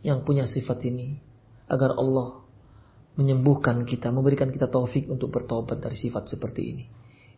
[0.00, 1.20] yang punya sifat ini
[1.68, 2.40] agar Allah
[3.20, 6.84] menyembuhkan kita, memberikan kita taufik untuk bertobat dari sifat seperti ini.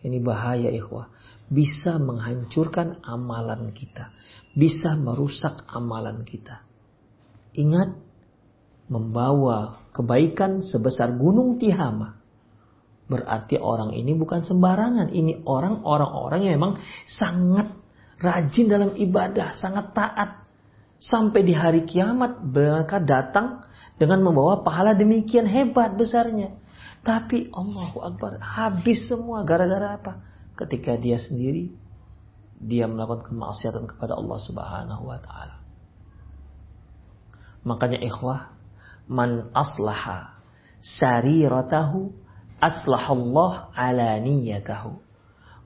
[0.03, 1.11] Ini bahaya ikhwah.
[1.47, 4.11] Bisa menghancurkan amalan kita.
[4.55, 6.67] Bisa merusak amalan kita.
[7.55, 7.99] Ingat,
[8.91, 12.19] membawa kebaikan sebesar gunung Tihama.
[13.07, 15.13] Berarti orang ini bukan sembarangan.
[15.13, 17.69] Ini orang orang-orang yang memang sangat
[18.23, 20.47] rajin dalam ibadah, sangat taat.
[21.03, 23.67] Sampai di hari kiamat mereka datang
[23.99, 26.55] dengan membawa pahala demikian hebat besarnya.
[27.03, 30.23] Tapi Allahu Akbar habis semua gara-gara apa?
[30.55, 31.75] Ketika dia sendiri
[32.63, 35.59] dia melakukan kemaksiatan kepada Allah Subhanahu wa taala.
[37.67, 38.52] Makanya ikhwah,
[39.13, 40.41] man aslaha
[40.81, 42.11] sariratahu
[42.57, 44.97] aslahallah alaniyatahu.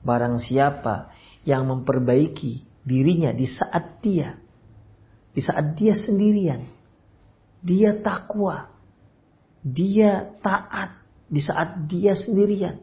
[0.03, 1.09] Barang siapa
[1.47, 4.37] yang memperbaiki dirinya di saat dia
[5.37, 6.65] di saat dia sendirian,
[7.61, 8.73] dia takwa,
[9.61, 10.97] dia taat
[11.29, 12.81] di saat dia sendirian.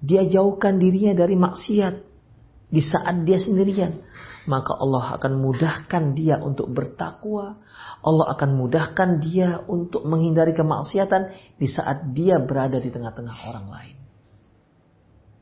[0.00, 1.94] Dia jauhkan dirinya dari maksiat
[2.72, 4.00] di saat dia sendirian
[4.48, 7.60] maka Allah akan mudahkan dia untuk bertakwa.
[8.00, 13.96] Allah akan mudahkan dia untuk menghindari kemaksiatan di saat dia berada di tengah-tengah orang lain.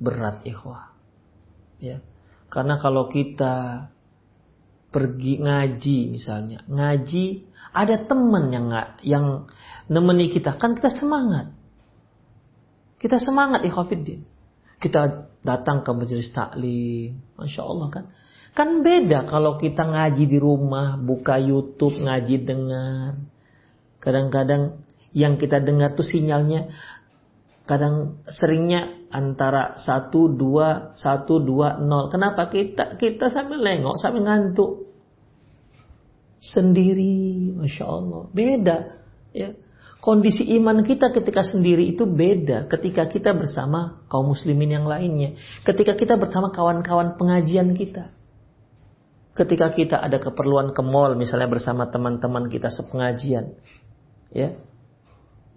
[0.02, 0.94] Berat ikhwah.
[1.78, 2.02] Ya.
[2.50, 3.86] Karena kalau kita
[4.88, 8.66] pergi ngaji misalnya, ngaji ada teman yang
[9.04, 9.26] yang
[9.86, 11.54] nemeni kita, kan kita semangat.
[12.98, 14.26] Kita semangat ikhwafiddin.
[14.82, 18.04] Kita datang ke majelis taklim, masya Allah kan
[18.56, 23.20] Kan beda kalau kita ngaji di rumah, buka YouTube, ngaji dengar.
[23.98, 24.82] Kadang-kadang
[25.12, 26.70] yang kita dengar tuh sinyalnya
[27.68, 32.12] kadang seringnya antara 1 2 1 2 0.
[32.12, 34.88] Kenapa kita kita sambil lengok, sambil ngantuk.
[36.38, 38.30] Sendiri, Masya Allah.
[38.30, 38.78] Beda.
[39.34, 39.58] Ya.
[39.98, 45.34] Kondisi iman kita ketika sendiri itu beda ketika kita bersama kaum muslimin yang lainnya.
[45.66, 48.14] Ketika kita bersama kawan-kawan pengajian kita
[49.38, 53.54] ketika kita ada keperluan ke mall misalnya bersama teman-teman kita sepengajian
[54.34, 54.58] ya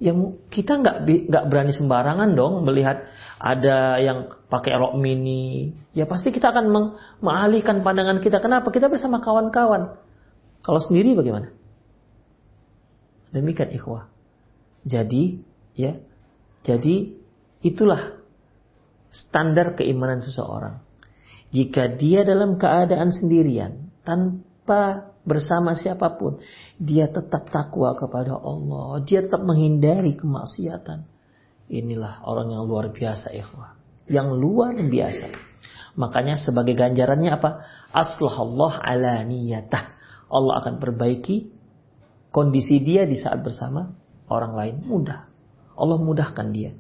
[0.01, 3.05] yang kita nggak nggak berani sembarangan dong melihat
[3.37, 5.77] ada yang pakai rok mini.
[5.93, 6.87] Ya pasti kita akan meng,
[7.21, 8.41] mengalihkan pandangan kita.
[8.41, 8.73] Kenapa?
[8.73, 9.93] Kita bersama kawan-kawan.
[10.65, 11.53] Kalau sendiri bagaimana?
[13.29, 14.09] Demikian ikhwah.
[14.89, 15.45] Jadi
[15.77, 16.01] ya
[16.65, 17.13] jadi
[17.61, 18.17] itulah
[19.13, 20.81] standar keimanan seseorang
[21.51, 26.39] jika dia dalam keadaan sendirian, tanpa bersama siapa pun,
[26.79, 31.05] dia tetap takwa kepada Allah, dia tetap menghindari kemaksiatan.
[31.71, 33.75] Inilah orang yang luar biasa, ikhwah.
[34.07, 35.27] Yang luar biasa.
[35.99, 37.67] Makanya sebagai ganjarannya apa?
[37.91, 39.99] Aslahallah ala niyatah.
[40.31, 41.51] Allah akan perbaiki
[42.31, 43.91] kondisi dia di saat bersama
[44.31, 44.75] orang lain.
[44.87, 45.27] Mudah.
[45.75, 46.71] Allah mudahkan dia.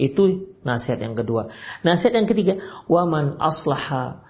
[0.00, 1.52] Itu nasihat yang kedua.
[1.84, 2.56] Nasihat yang ketiga,
[2.88, 4.24] waman aslaha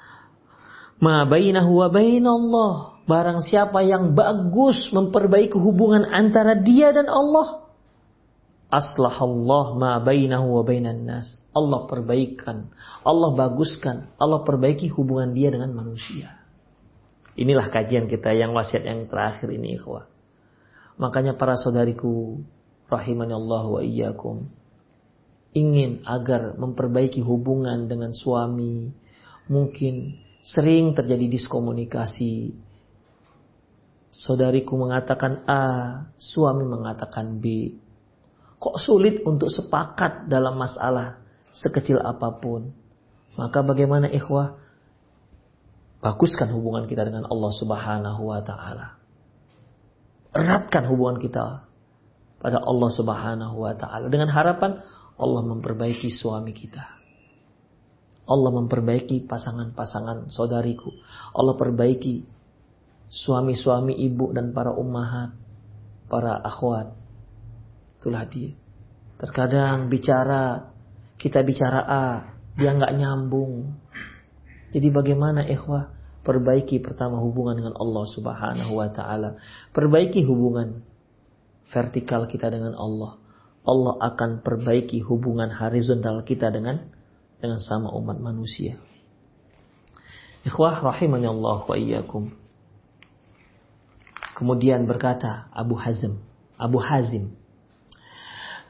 [0.98, 2.74] ma bainahu wa bainallah.
[3.06, 7.66] Barang siapa yang bagus memperbaiki hubungan antara dia dan Allah,
[8.70, 11.34] aslahallah ma bainahu wa bainan nas.
[11.50, 12.70] Allah perbaikan,
[13.02, 16.38] Allah baguskan, Allah perbaiki hubungan dia dengan manusia.
[17.34, 20.06] Inilah kajian kita yang wasiat yang terakhir ini ikhwah.
[21.02, 22.42] Makanya para saudariku
[22.86, 24.59] rahimani Allah wa iyyakum
[25.50, 28.94] ingin agar memperbaiki hubungan dengan suami,
[29.50, 32.54] mungkin sering terjadi diskomunikasi.
[34.10, 35.64] Saudariku mengatakan A,
[36.18, 37.74] suami mengatakan B.
[38.60, 41.22] Kok sulit untuk sepakat dalam masalah
[41.54, 42.74] sekecil apa pun?
[43.38, 44.58] Maka bagaimana ikhwah?
[46.00, 48.96] Baguskan hubungan kita dengan Allah Subhanahu wa taala.
[50.32, 51.68] Eratkan hubungan kita
[52.40, 54.80] pada Allah Subhanahu wa taala dengan harapan
[55.20, 57.00] Allah memperbaiki suami kita.
[58.30, 60.88] Allah memperbaiki pasangan-pasangan saudariku.
[61.34, 62.24] Allah perbaiki
[63.10, 65.34] suami-suami ibu dan para ummahat,
[66.06, 66.94] para akhwat.
[67.98, 68.54] Itulah dia.
[69.18, 70.72] Terkadang bicara,
[71.18, 72.06] kita bicara A,
[72.54, 73.76] dia nggak nyambung.
[74.70, 75.98] Jadi bagaimana ikhwah?
[76.20, 79.40] Perbaiki pertama hubungan dengan Allah subhanahu wa ta'ala.
[79.72, 80.84] Perbaiki hubungan
[81.72, 83.16] vertikal kita dengan Allah.
[83.60, 86.88] Allah akan perbaiki hubungan horizontal kita dengan
[87.40, 88.76] dengan sama umat manusia.
[90.44, 92.32] Ikhwah rahimani Allah wa iyyakum.
[94.40, 96.16] Kemudian berkata Abu Hazm,
[96.56, 97.36] Abu Hazim,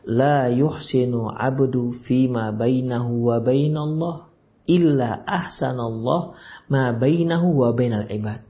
[0.03, 4.26] La yuhsinu abdu fima bainahu wa bainallah
[4.66, 6.35] illa ahsanallah
[6.66, 8.42] ma bainahu wa bainal ibad.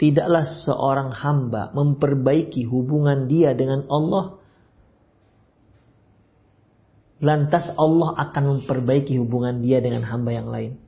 [0.00, 4.39] Tidaklah seorang hamba memperbaiki hubungan dia dengan Allah
[7.20, 10.80] lantas Allah akan memperbaiki hubungan dia dengan hamba yang lain.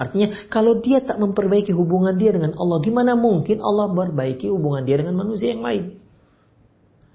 [0.00, 4.96] Artinya kalau dia tak memperbaiki hubungan dia dengan Allah, gimana mungkin Allah memperbaiki hubungan dia
[4.96, 6.00] dengan manusia yang lain?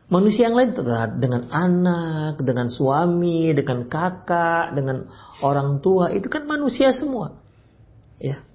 [0.06, 0.78] Manusia yang lain
[1.18, 5.10] dengan anak, dengan suami, dengan kakak, dengan
[5.42, 7.42] orang tua, itu kan manusia semua.
[8.22, 8.46] Ya.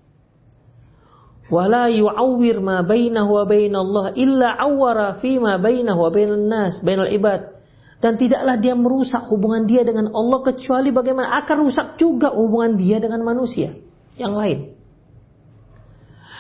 [1.51, 7.11] Wala yu'awwir ma bainahu wa bainallah illa awwara fi ma bainahu wa bainan nas, bainal
[7.11, 7.60] ibad.
[8.01, 12.97] Dan tidaklah dia merusak hubungan dia dengan Allah kecuali bagaimana akan rusak juga hubungan dia
[12.97, 13.77] dengan manusia
[14.17, 14.73] yang lain.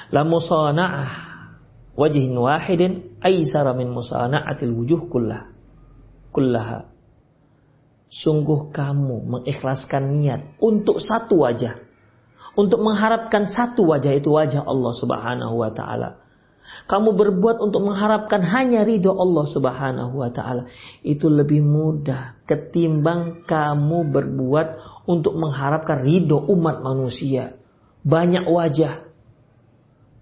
[0.08, 1.12] La musana'ah
[2.00, 5.52] wajhin wahidin aisara min musana'atil wujuh kullah.
[6.32, 6.88] Kullaha.
[8.10, 11.76] Sungguh kamu mengikhlaskan niat untuk satu wajah.
[12.56, 16.29] Untuk mengharapkan satu wajah itu wajah Allah subhanahu wa ta'ala
[16.86, 20.70] kamu berbuat untuk mengharapkan hanya ridho Allah Subhanahu wa taala,
[21.02, 24.68] itu lebih mudah ketimbang kamu berbuat
[25.08, 27.58] untuk mengharapkan ridho umat manusia.
[28.06, 29.08] Banyak wajah.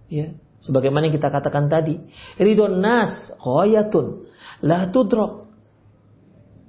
[0.09, 0.35] Ya,
[0.65, 2.01] sebagaimana yang kita katakan tadi,
[2.41, 4.31] ridho nas ghayatun
[4.65, 5.45] la tudrak.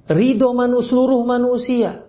[0.10, 2.09] Ridho manu, seluruh manusia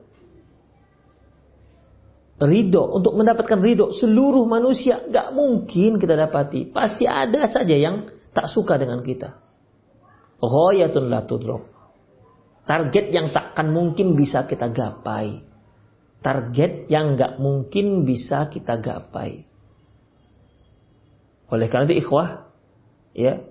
[2.41, 6.73] ridho, untuk mendapatkan ridho seluruh manusia, gak mungkin kita dapati.
[6.73, 9.37] Pasti ada saja yang tak suka dengan kita.
[10.41, 11.21] Ghoyatun la.
[12.65, 15.45] Target yang takkan mungkin bisa kita gapai.
[16.25, 19.45] Target yang gak mungkin bisa kita gapai.
[21.51, 22.47] Oleh karena itu ikhwah,
[23.13, 23.43] ya,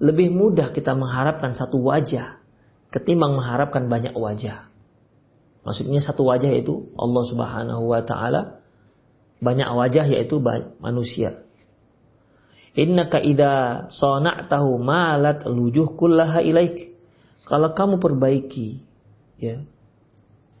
[0.00, 2.42] lebih mudah kita mengharapkan satu wajah
[2.94, 4.70] ketimbang mengharapkan banyak wajah.
[5.64, 8.60] Maksudnya satu wajah yaitu Allah Subhanahu wa taala,
[9.40, 10.38] banyak wajah yaitu
[10.80, 11.40] manusia.
[12.76, 16.92] Innaka idza sana'tahu malat lujuh kullaha ilaik.
[17.48, 18.82] Kalau kamu perbaiki
[19.40, 19.64] ya.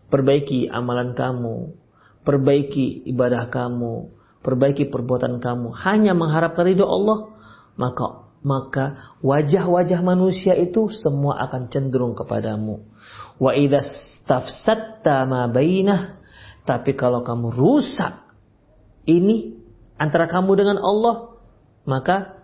[0.08, 1.74] Perbaiki amalan kamu,
[2.22, 4.14] perbaiki ibadah kamu,
[4.46, 7.34] perbaiki perbuatan kamu hanya mengharapkan ridho Allah,
[7.74, 12.84] maka maka wajah-wajah manusia itu semua akan cenderung kepadamu.
[13.38, 13.86] Wa idas
[14.26, 16.22] ma bainah.
[16.64, 18.24] Tapi kalau kamu rusak
[19.04, 19.60] ini
[20.00, 21.36] antara kamu dengan Allah,
[21.84, 22.40] maka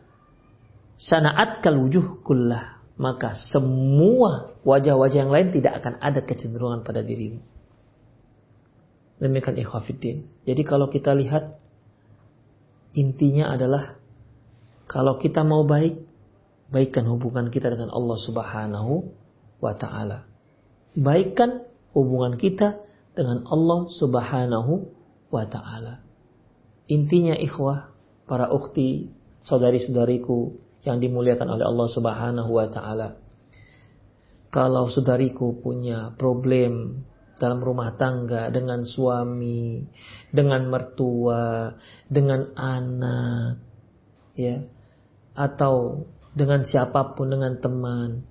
[1.00, 2.80] sana'at kal wujuh kullah.
[3.00, 7.40] Maka semua wajah-wajah yang lain tidak akan ada kecenderungan pada dirimu.
[9.20, 10.28] Demikian ikhwafiddin.
[10.44, 11.56] Jadi kalau kita lihat
[12.92, 13.96] intinya adalah
[14.84, 15.96] kalau kita mau baik,
[16.68, 19.08] baikkan hubungan kita dengan Allah Subhanahu
[19.64, 20.29] wa taala.
[20.94, 22.82] Baikkan hubungan kita
[23.14, 24.72] dengan Allah Subhanahu
[25.30, 26.02] wa taala.
[26.90, 27.94] intinya ikhwah,
[28.26, 29.14] para ukhti,
[29.46, 33.08] saudari-saudariku yang dimuliakan oleh Allah Subhanahu wa taala.
[34.50, 37.06] Kalau saudariku punya problem
[37.38, 39.86] dalam rumah tangga dengan suami,
[40.34, 41.78] dengan mertua,
[42.10, 43.62] dengan anak,
[44.34, 44.66] ya,
[45.38, 48.26] atau dengan siapa pun, dengan teman,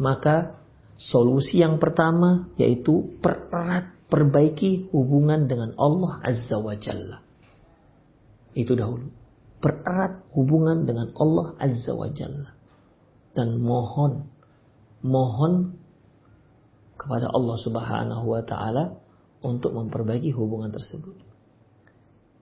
[0.00, 0.58] maka
[0.98, 7.22] solusi yang pertama yaitu pererat, perbaiki hubungan dengan Allah Azza wa Jalla.
[8.52, 9.14] Itu dahulu.
[9.62, 12.50] Pererat hubungan dengan Allah Azza wa Jalla.
[13.38, 14.26] Dan mohon,
[15.06, 15.78] mohon
[16.98, 18.98] kepada Allah Subhanahu wa taala
[19.46, 21.14] untuk memperbaiki hubungan tersebut.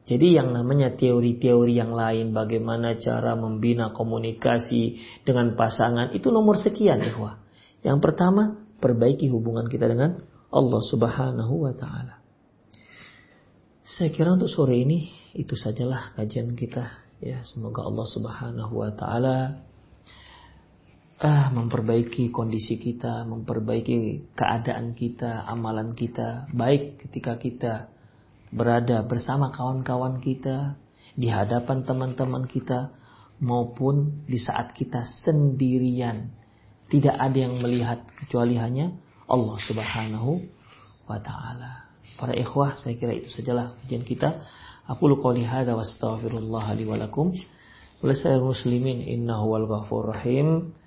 [0.06, 7.02] Jadi yang namanya teori-teori yang lain bagaimana cara membina komunikasi dengan pasangan itu nomor sekian
[7.02, 7.45] ikhwah.
[7.84, 10.20] Yang pertama, perbaiki hubungan kita dengan
[10.52, 12.22] Allah Subhanahu wa taala.
[13.86, 17.42] Saya kira untuk sore ini itu sajalah kajian kita ya.
[17.46, 19.36] Semoga Allah Subhanahu wa taala
[21.22, 27.74] ah, memperbaiki kondisi kita, memperbaiki keadaan kita, amalan kita, baik ketika kita
[28.50, 30.78] berada bersama kawan-kawan kita,
[31.16, 32.92] di hadapan teman-teman kita,
[33.40, 36.32] maupun di saat kita sendirian.
[36.86, 38.94] Tidak ada yang melihat kecuali hanya
[39.26, 40.38] Allah Subhanahu
[41.10, 41.90] wa taala.
[42.14, 44.46] Para ikhwah, saya kira itu sajalah kajian kita.
[44.86, 47.34] Aku lupa lihat wa astaghfirullah li wa lakum.
[48.00, 50.78] muslimin innahu wal ghafur rahim.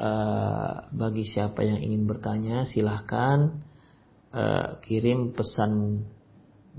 [0.00, 3.60] Uh, bagi siapa yang ingin bertanya silahkan
[4.32, 6.00] uh, kirim pesan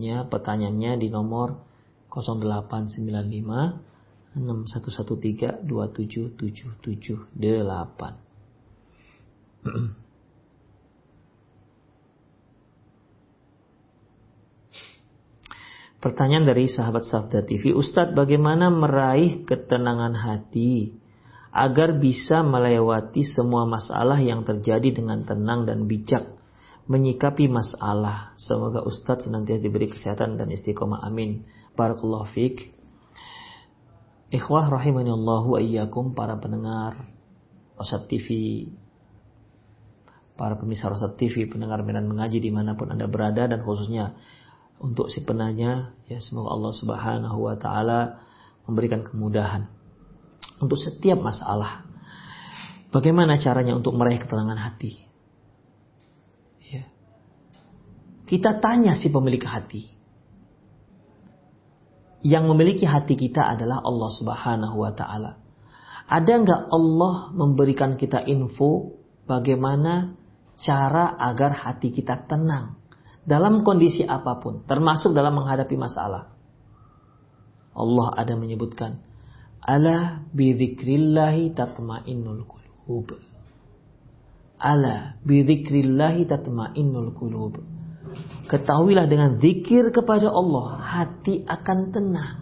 [0.01, 1.69] nya pertanyaannya di nomor
[2.09, 8.24] 0895 6113 27778.
[16.05, 20.93] Pertanyaan dari sahabat Sabda TV, Ustadz bagaimana meraih ketenangan hati
[21.49, 26.29] agar bisa melewati semua masalah yang terjadi dengan tenang dan bijak
[26.85, 28.37] menyikapi masalah.
[28.37, 31.01] Semoga Ustadz senantiasa diberi kesehatan dan istiqomah.
[31.01, 31.49] Amin.
[31.73, 32.69] Barakallahu fiqh.
[34.29, 37.09] Ikhwah rahimanillahu wa iyyakum para pendengar
[37.75, 38.27] Rosat TV,
[40.35, 44.15] para pemirsa Rosat TV, pendengar Medan Mengaji di mana pun Anda berada dan khususnya
[44.77, 48.19] untuk si penanya, ya semoga Allah Subhanahu wa taala
[48.67, 49.71] memberikan kemudahan
[50.59, 51.87] untuk setiap masalah.
[52.91, 55.05] Bagaimana caranya untuk meraih ketenangan hati?
[58.25, 59.93] Kita tanya si pemilik hati.
[62.25, 65.37] Yang memiliki hati kita adalah Allah Subhanahu wa taala.
[66.09, 68.97] Ada nggak Allah memberikan kita info
[69.29, 70.17] bagaimana
[70.59, 72.79] cara agar hati kita tenang
[73.25, 76.29] dalam kondisi apa pun, termasuk dalam menghadapi masalah?
[77.73, 79.01] Allah ada menyebutkan,
[79.65, 83.17] "Ala bidzikrillahi tatmainnul qulub."
[84.61, 87.59] Ala bidzikrillahi tatmainnul qulub.
[88.45, 92.37] Ketahuilah dengan zikir kepada Allah, hati akan tenang.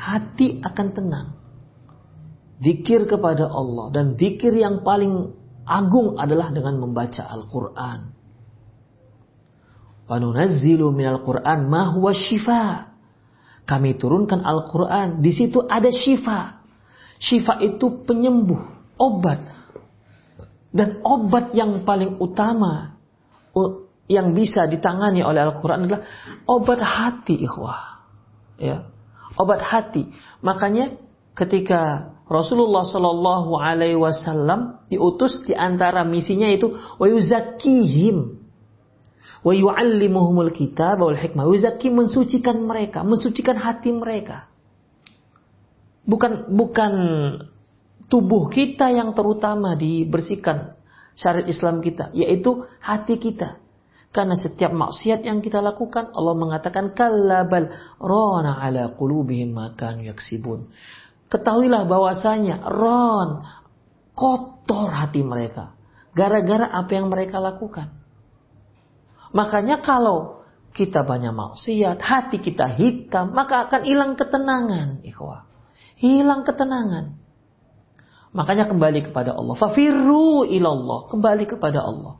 [0.00, 1.28] Hati akan tenang.
[2.58, 8.00] Zikir kepada Allah dan zikir yang paling agung adalah dengan membaca Al-Quran.
[10.10, 12.92] Wanunazzilu minal Quran ma huwa syifa.
[13.64, 15.22] Kami turunkan Al-Quran.
[15.22, 16.60] Di situ ada syifa.
[17.22, 18.60] Syifa itu penyembuh,
[18.98, 19.40] obat.
[20.72, 22.98] Dan obat yang paling utama
[24.10, 26.04] yang bisa ditangani oleh Al-Quran adalah
[26.44, 28.04] obat hati, ikhwah.
[28.60, 28.90] Ya,
[29.40, 30.12] obat hati.
[30.44, 30.98] Makanya
[31.32, 38.42] ketika Rasulullah Shallallahu Alaihi Wasallam diutus di antara misinya itu wa yuzakihim
[39.42, 41.44] wa yu'allimuhumul kitab wal hikmah.
[41.50, 44.48] Yuzaki mensucikan mereka, mensucikan hati mereka.
[46.02, 46.92] Bukan bukan
[48.10, 50.74] tubuh kita yang terutama dibersihkan
[51.14, 53.62] syariat Islam kita, yaitu hati kita.
[54.12, 60.68] Karena setiap maksiat yang kita lakukan Allah mengatakan kallabal rona ala qulubihim makan yaksibun.
[61.32, 63.40] Ketahuilah bahwasanya ron
[64.12, 65.72] kotor hati mereka
[66.12, 67.88] gara-gara apa yang mereka lakukan.
[69.32, 70.44] Makanya kalau
[70.76, 75.48] kita banyak maksiat, hati kita hitam, maka akan hilang ketenangan, ikhwah.
[75.96, 77.16] Hilang ketenangan.
[78.32, 79.54] Makanya kembali kepada Allah.
[79.60, 81.12] Fafirru ilallah.
[81.12, 82.16] Kembali kepada Allah.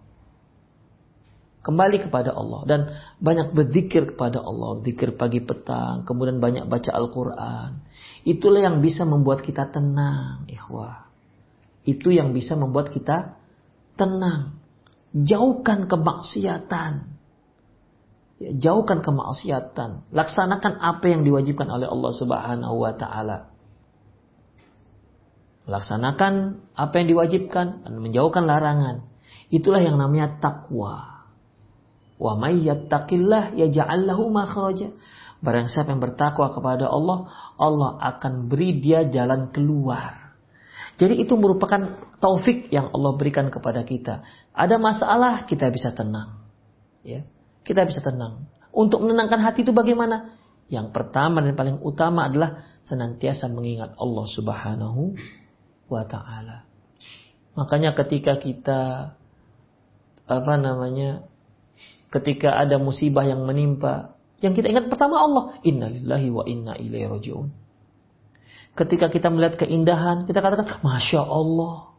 [1.63, 2.81] Kembali kepada Allah dan
[3.23, 7.87] banyak berzikir kepada Allah, zikir pagi petang, kemudian banyak baca Al-Qur'an.
[8.27, 11.07] Itulah yang bisa membuat kita tenang, ikhwah.
[11.87, 13.39] Itu yang bisa membuat kita
[13.95, 14.59] tenang.
[15.15, 16.93] Jauhkan kemaksiatan.
[18.43, 20.11] Ya, jauhkan kemaksiatan.
[20.11, 23.55] Laksanakan apa yang diwajibkan oleh Allah Subhanahu wa taala.
[25.71, 29.07] Laksanakan apa yang diwajibkan dan menjauhkan larangan.
[29.47, 31.12] Itulah yang namanya takwa.
[32.23, 34.95] Wa may yattaqillah yaj'al lahu makhraja.
[35.43, 37.27] Barang siapa yang bertakwa kepada Allah,
[37.59, 40.39] Allah akan beri dia jalan keluar.
[41.03, 44.23] Jadi itu merupakan taufik yang Allah berikan kepada kita.
[44.55, 46.47] Ada masalah, kita bisa tenang.
[47.03, 47.27] Ya,
[47.67, 48.47] kita bisa tenang.
[48.71, 50.39] Untuk menenangkan hati itu bagaimana?
[50.71, 55.19] Yang pertama dan paling utama adalah senantiasa mengingat Allah Subhanahu
[55.91, 56.71] wa taala.
[57.59, 58.81] Makanya ketika kita
[60.31, 61.27] apa namanya
[62.13, 64.15] ketika ada musibah yang menimpa.
[64.45, 65.57] Yang kita ingat pertama Allah.
[65.65, 67.49] Innalillahi wa inna ilaihi rajiun.
[68.77, 71.93] Ketika kita melihat keindahan kita katakan masya Allah.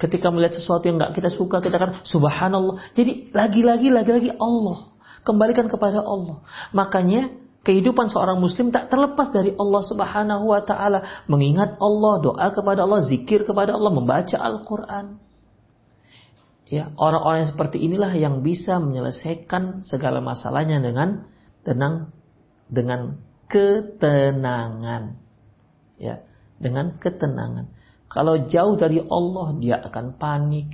[0.00, 2.80] Ketika melihat sesuatu yang nggak kita suka kita katakan subhanallah.
[2.94, 4.94] Jadi lagi-lagi lagi-lagi Allah.
[5.26, 6.40] Kembalikan kepada Allah.
[6.72, 11.24] Makanya kehidupan seorang muslim tak terlepas dari Allah Subhanahu wa taala.
[11.28, 15.29] Mengingat Allah doa kepada Allah zikir kepada Allah membaca Al-Qur'an
[16.70, 21.26] Ya, orang-orang yang seperti inilah yang bisa menyelesaikan segala masalahnya dengan
[21.66, 22.14] tenang
[22.70, 23.18] dengan
[23.50, 25.18] ketenangan.
[25.98, 26.22] Ya,
[26.62, 27.74] dengan ketenangan.
[28.06, 30.70] Kalau jauh dari Allah, dia akan panik,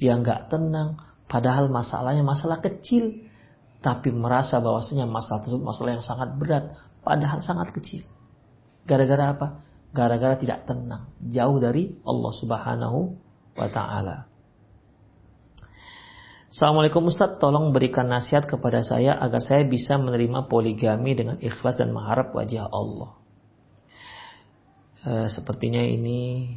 [0.00, 3.28] dia nggak tenang, padahal masalahnya masalah kecil,
[3.84, 6.64] tapi merasa bahwasanya masalah tersebut masalah yang sangat berat,
[7.04, 8.08] padahal sangat kecil.
[8.88, 9.46] Gara-gara apa?
[9.92, 12.98] Gara-gara tidak tenang, jauh dari Allah Subhanahu
[13.56, 14.35] wa taala.
[16.56, 21.92] Assalamualaikum Ustaz, tolong berikan nasihat kepada saya agar saya bisa menerima poligami dengan ikhlas dan
[21.92, 23.12] mengharap wajah Allah.
[25.04, 26.48] E, sepertinya ini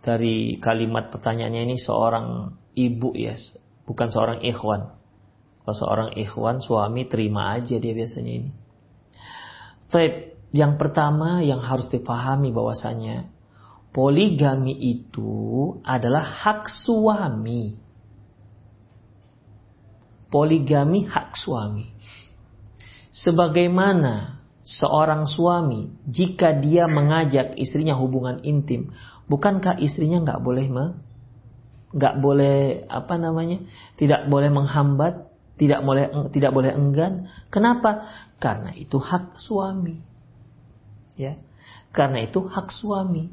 [0.00, 3.36] dari kalimat pertanyaannya ini seorang ibu ya,
[3.84, 4.96] bukan seorang ikhwan.
[5.60, 8.50] Kalau seorang ikhwan suami terima aja dia biasanya ini.
[9.92, 10.08] Tapi
[10.56, 13.28] yang pertama yang harus dipahami bahwasanya
[13.92, 15.36] poligami itu
[15.84, 17.84] adalah hak suami
[20.30, 21.92] poligami hak suami.
[23.16, 28.92] Sebagaimana seorang suami jika dia mengajak istrinya hubungan intim,
[29.30, 30.86] bukankah istrinya nggak boleh me,
[31.94, 33.62] nggak boleh apa namanya,
[33.96, 37.32] tidak boleh menghambat, tidak boleh tidak boleh enggan.
[37.48, 38.10] Kenapa?
[38.36, 40.02] Karena itu hak suami.
[41.16, 41.40] Ya,
[41.96, 43.32] karena itu hak suami.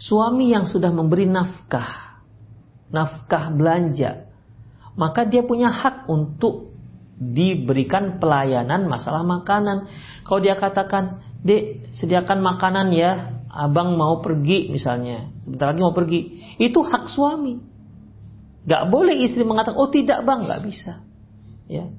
[0.00, 2.24] Suami yang sudah memberi nafkah,
[2.88, 4.23] nafkah belanja,
[4.94, 6.74] maka dia punya hak untuk
[7.14, 9.86] diberikan pelayanan masalah makanan.
[10.26, 16.20] Kalau dia katakan, dek sediakan makanan ya, abang mau pergi misalnya, sebentar lagi mau pergi,
[16.58, 17.62] itu hak suami.
[18.64, 21.04] Gak boleh istri mengatakan, oh tidak bang, gak bisa.
[21.68, 21.92] Ya,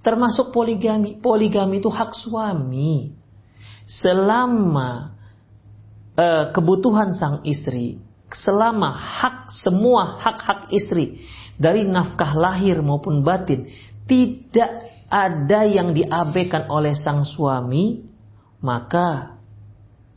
[0.00, 1.20] termasuk poligami.
[1.20, 3.12] Poligami itu hak suami.
[3.88, 5.16] Selama
[6.16, 8.00] uh, kebutuhan sang istri,
[8.32, 11.24] selama hak semua hak-hak istri
[11.58, 13.66] dari nafkah lahir maupun batin
[14.06, 18.06] tidak ada yang diabaikan oleh sang suami,
[18.64, 19.40] maka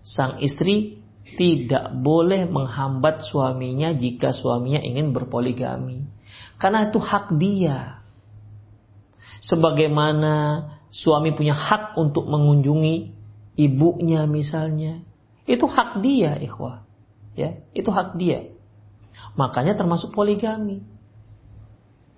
[0.06, 1.02] sang istri
[1.36, 6.08] tidak boleh menghambat suaminya jika suaminya ingin berpoligami.
[6.60, 8.04] Karena itu hak dia.
[9.42, 10.34] Sebagaimana
[10.92, 12.96] suami punya hak untuk mengunjungi
[13.58, 15.02] ibunya misalnya.
[15.48, 16.84] Itu hak dia, ikhwah.
[17.34, 18.52] Ya, itu hak dia.
[19.40, 20.84] Makanya termasuk poligami.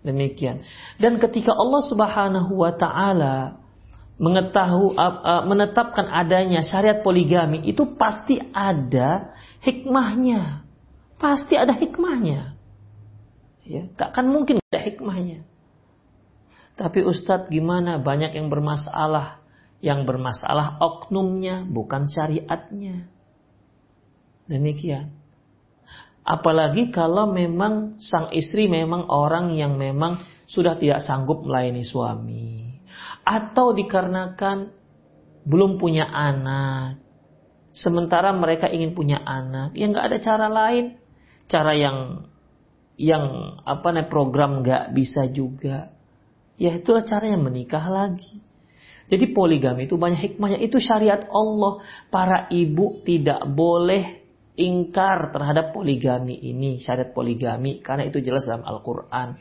[0.03, 0.67] Demikian.
[0.99, 3.63] Dan ketika Allah Subhanahu wa taala
[4.19, 4.93] mengetahui
[5.47, 9.33] menetapkan adanya syariat poligami itu pasti ada
[9.63, 10.67] hikmahnya.
[11.15, 12.59] Pasti ada hikmahnya.
[13.63, 15.47] Ya, tak kan mungkin ada hikmahnya.
[16.75, 19.39] Tapi Ustadz gimana banyak yang bermasalah.
[19.79, 23.07] Yang bermasalah oknumnya bukan syariatnya.
[24.51, 25.22] Demikian.
[26.23, 32.79] Apalagi kalau memang sang istri memang orang yang memang sudah tidak sanggup melayani suami.
[33.27, 34.71] Atau dikarenakan
[35.43, 37.03] belum punya anak.
[37.75, 39.75] Sementara mereka ingin punya anak.
[39.75, 40.95] Ya nggak ada cara lain.
[41.51, 42.29] Cara yang
[42.95, 45.91] yang apa nih program nggak bisa juga.
[46.55, 48.39] Ya itulah caranya menikah lagi.
[49.11, 50.63] Jadi poligami itu banyak hikmahnya.
[50.63, 51.83] Itu syariat Allah.
[52.07, 54.22] Para ibu tidak boleh
[54.53, 59.37] ingkar terhadap poligami ini, syariat poligami karena itu jelas dalam Al-Qur'an.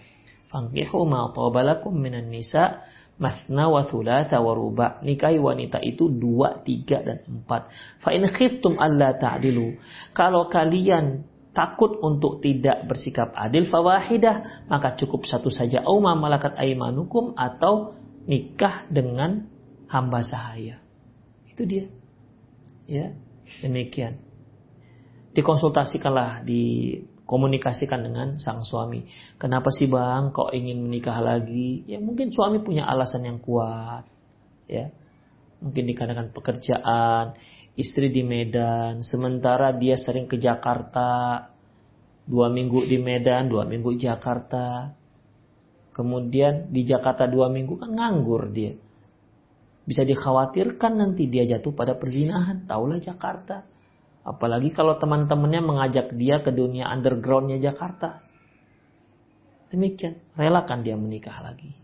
[0.48, 2.84] Fankihu ma tabalakum minan nisa
[3.16, 5.00] masna wa thulatha wa ruba.
[5.04, 7.72] Nikahi wanita itu dua, tiga, dan empat.
[8.00, 9.76] Fa in khiftum alla ta'dilu.
[10.12, 17.36] Kalau kalian takut untuk tidak bersikap adil fawahidah, maka cukup satu saja au malakat aimanukum
[17.36, 19.44] atau nikah dengan
[19.92, 20.80] hamba sahaya.
[21.48, 21.92] Itu dia.
[22.88, 23.12] Ya,
[23.60, 24.31] demikian.
[25.32, 29.08] Dikonsultasikanlah, dikomunikasikan dengan sang suami.
[29.40, 31.88] Kenapa sih bang kok ingin menikah lagi?
[31.88, 34.04] Ya mungkin suami punya alasan yang kuat.
[34.68, 34.92] Ya,
[35.64, 37.36] mungkin dikarenakan pekerjaan,
[37.76, 41.48] istri di Medan, sementara dia sering ke Jakarta,
[42.28, 44.92] dua minggu di Medan, dua minggu di Jakarta.
[45.92, 48.72] Kemudian di Jakarta dua minggu kan nganggur dia.
[49.82, 52.64] Bisa dikhawatirkan nanti dia jatuh pada perzinahan.
[52.64, 53.71] Taulah Jakarta.
[54.22, 58.22] Apalagi kalau teman-temannya mengajak dia ke dunia undergroundnya Jakarta.
[59.74, 61.74] Demikian, relakan dia menikah lagi.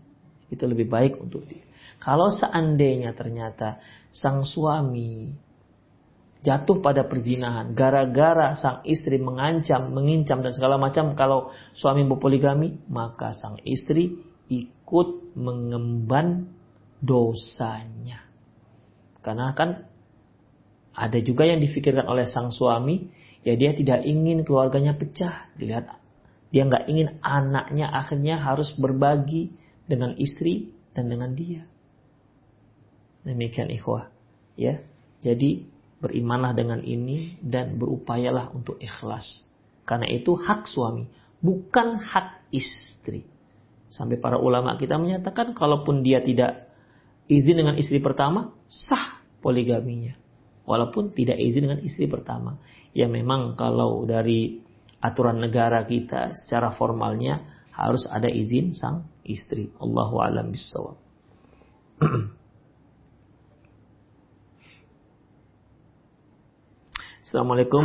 [0.46, 1.66] Itu lebih baik untuk dia.
[1.98, 3.82] Kalau seandainya ternyata
[4.14, 5.34] sang suami
[6.38, 13.34] jatuh pada perzinahan gara-gara sang istri mengancam, mengincam dan segala macam kalau suami berpoligami maka
[13.34, 14.14] sang istri
[14.46, 16.46] ikut mengemban
[17.02, 18.22] dosanya.
[19.20, 19.84] Karena kan
[20.98, 23.06] ada juga yang difikirkan oleh sang suami
[23.46, 25.94] ya dia tidak ingin keluarganya pecah dilihat
[26.50, 29.54] dia nggak ingin anaknya akhirnya harus berbagi
[29.86, 31.62] dengan istri dan dengan dia
[33.22, 34.10] demikian ikhwah
[34.58, 34.82] ya
[35.22, 35.64] jadi
[35.98, 39.42] Berimanlah dengan ini dan berupayalah untuk ikhlas.
[39.82, 41.10] Karena itu hak suami,
[41.42, 43.26] bukan hak istri.
[43.90, 46.70] Sampai para ulama kita menyatakan kalaupun dia tidak
[47.26, 50.14] izin dengan istri pertama, sah poligaminya.
[50.68, 52.60] Walaupun tidak izin dengan istri pertama.
[52.92, 54.60] Ya memang kalau dari
[55.00, 57.40] aturan negara kita secara formalnya
[57.72, 59.72] harus ada izin sang istri.
[59.80, 61.00] Allahu a'lam bishawab.
[67.28, 67.84] Assalamualaikum.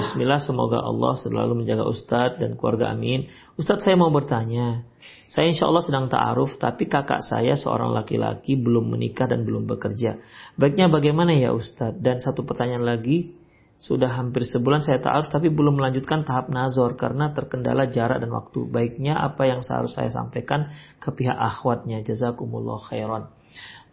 [0.00, 3.28] Bismillah semoga Allah selalu menjaga Ustadz dan keluarga amin.
[3.60, 4.88] Ustadz saya mau bertanya.
[5.28, 10.16] Saya insya Allah sedang ta'aruf Tapi kakak saya seorang laki-laki Belum menikah dan belum bekerja.
[10.56, 12.00] Baiknya bagaimana ya Ustadz?
[12.00, 13.36] Dan satu pertanyaan lagi
[13.76, 18.72] Sudah hampir sebulan saya ta'aruf Tapi belum melanjutkan tahap nazor Karena terkendala jarak dan waktu.
[18.72, 22.00] Baiknya apa yang seharusnya saya sampaikan Ke pihak akhwatnya?
[22.08, 23.28] Jazakumullah khairan.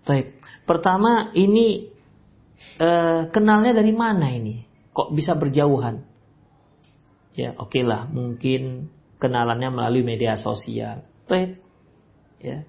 [0.08, 1.91] Baik Pertama ini
[2.80, 6.08] eh, Kenalnya dari mana ini kok bisa berjauhan?
[7.36, 8.88] Ya, oke okay lah, mungkin
[9.20, 11.04] kenalannya melalui media sosial.
[11.28, 11.60] Baik.
[12.39, 12.64] Ya.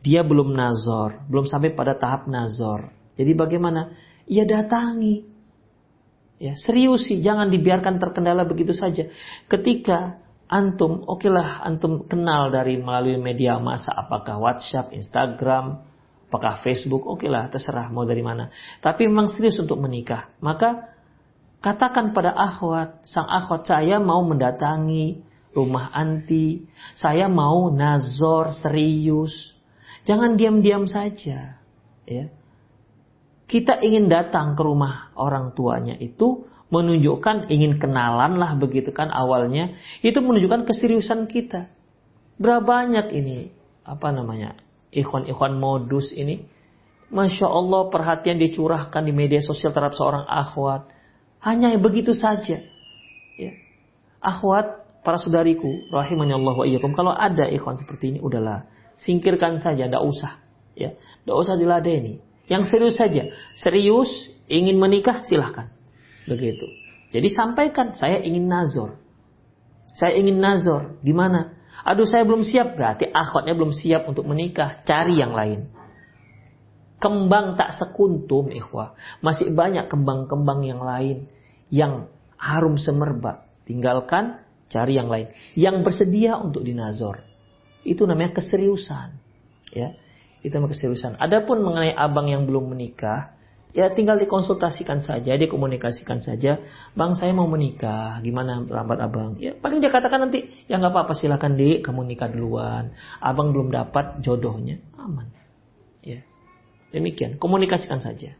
[0.00, 2.88] Dia belum nazor, belum sampai pada tahap nazor.
[3.20, 3.92] Jadi bagaimana?
[4.24, 5.28] Ya datangi.
[6.40, 9.08] Ya, serius sih, jangan dibiarkan terkendala begitu saja.
[9.48, 11.32] Ketika antum, oke okay
[11.64, 15.84] antum kenal dari melalui media masa, apakah WhatsApp, Instagram,
[16.28, 18.50] apakah Facebook, oke okay terserah mau dari mana.
[18.80, 20.93] Tapi memang serius untuk menikah, maka
[21.64, 25.24] Katakan pada akhwat, sang akhwat saya mau mendatangi
[25.56, 29.32] rumah anti, saya mau nazor serius.
[30.04, 31.56] Jangan diam-diam saja.
[32.04, 32.24] Ya.
[33.48, 39.72] Kita ingin datang ke rumah orang tuanya itu menunjukkan ingin kenalan lah begitu kan awalnya.
[40.04, 41.72] Itu menunjukkan keseriusan kita.
[42.36, 43.56] Berapa banyak ini
[43.88, 44.60] apa namanya
[44.92, 46.44] ikhwan-ikhwan modus ini.
[47.08, 50.93] Masya Allah perhatian dicurahkan di media sosial terhadap seorang akhwat
[51.44, 52.64] hanya begitu saja.
[53.36, 53.52] Ya.
[54.24, 58.64] Akhwat, para saudariku, rahimani Allah wa iyyakum, kalau ada ikhwan seperti ini, udahlah.
[58.96, 60.40] Singkirkan saja, tidak usah.
[60.72, 62.24] Ya, tidak usah diladeni.
[62.48, 63.28] Yang serius saja.
[63.60, 64.08] Serius,
[64.48, 65.68] ingin menikah, silahkan.
[66.24, 66.64] Begitu.
[67.12, 68.96] Jadi sampaikan, saya ingin nazor.
[69.92, 70.96] Saya ingin nazor.
[71.04, 71.54] Gimana?
[71.84, 72.74] Aduh saya belum siap.
[72.74, 74.82] Berarti akhwatnya belum siap untuk menikah.
[74.82, 75.70] Cari yang lain.
[76.98, 78.96] Kembang tak sekuntum, ikhwah.
[79.20, 81.28] Masih banyak kembang-kembang yang lain
[81.74, 82.06] yang
[82.38, 83.50] harum semerbak.
[83.66, 85.34] Tinggalkan, cari yang lain.
[85.58, 87.26] Yang bersedia untuk dinazor.
[87.82, 89.18] Itu namanya keseriusan.
[89.74, 89.98] Ya,
[90.46, 91.18] itu namanya keseriusan.
[91.18, 93.34] Adapun mengenai abang yang belum menikah,
[93.74, 96.62] ya tinggal dikonsultasikan saja, dikomunikasikan saja.
[96.94, 99.34] Bang saya mau menikah, gimana lambat abang?
[99.42, 102.94] Ya paling dia katakan nanti, ya nggak apa-apa silakan dek, kamu nikah duluan.
[103.18, 105.26] Abang belum dapat jodohnya, aman.
[106.06, 106.22] Ya.
[106.94, 108.38] Demikian, komunikasikan saja.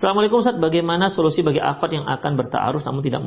[0.00, 3.20] Assalamualaikum Ustaz, bagaimana solusi bagi akhwat yang akan berta'aruf namun tidak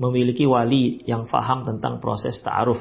[0.00, 2.80] memiliki wali yang faham tentang proses ta'aruf?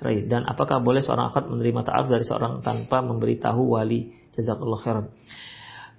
[0.00, 4.16] Dan apakah boleh seorang akhwat menerima ta'aruf dari seorang tanpa memberitahu wali?
[4.32, 5.12] Jazakallah khairan.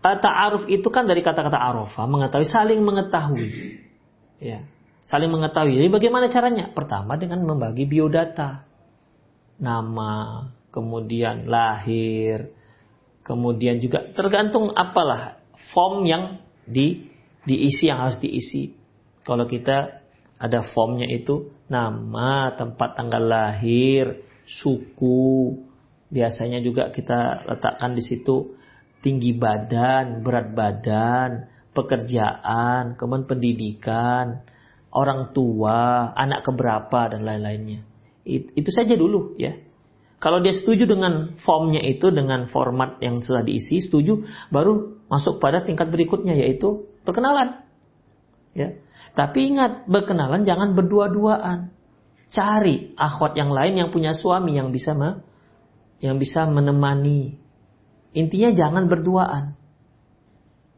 [0.01, 3.77] Ta'aruf itu kan dari kata-kata arafah, mengetahui, saling mengetahui.
[4.41, 4.65] Ya,
[5.05, 5.77] saling mengetahui.
[5.77, 6.73] Jadi bagaimana caranya?
[6.73, 8.65] Pertama dengan membagi biodata
[9.61, 12.49] nama, kemudian lahir,
[13.21, 15.37] kemudian juga tergantung apalah
[15.77, 17.09] form yang di
[17.45, 18.73] diisi yang harus diisi.
[19.21, 20.01] Kalau kita
[20.41, 25.57] ada formnya itu nama, tempat tanggal lahir, suku.
[26.11, 28.57] Biasanya juga kita letakkan di situ
[29.01, 31.29] tinggi badan, berat badan,
[31.71, 34.43] pekerjaan, kemudian pendidikan,
[34.91, 37.81] orang tua, anak keberapa dan lain-lainnya.
[38.27, 39.57] Itu saja dulu ya.
[40.21, 44.21] Kalau dia setuju dengan formnya itu, dengan format yang sudah diisi, setuju,
[44.53, 47.67] baru masuk pada tingkat berikutnya yaitu perkenalan.
[48.55, 48.79] Ya.
[49.11, 51.75] Tapi ingat, berkenalan jangan berdua-duaan.
[52.31, 55.19] Cari akhwat yang lain yang punya suami yang bisa me,
[55.99, 57.35] yang bisa menemani.
[58.15, 59.59] Intinya jangan berduaan.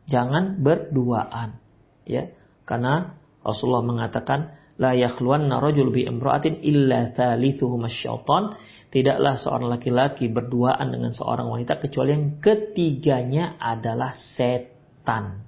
[0.09, 1.61] Jangan berduaan.
[2.09, 2.33] Ya.
[2.65, 3.13] Karena
[3.45, 8.57] Rasulullah mengatakan la yakhluwanna rajul bi imra'atin illa thalithuhum syaitan
[8.93, 15.41] tidaklah seorang laki-laki berduaan dengan seorang wanita kecuali yang ketiganya adalah setan.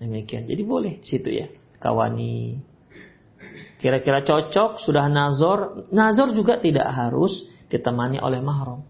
[0.00, 0.48] Demikian.
[0.48, 2.56] Jadi boleh situ ya kawani.
[3.76, 8.80] Kira-kira cocok sudah nazor nazor juga tidak harus ditemani oleh mahram.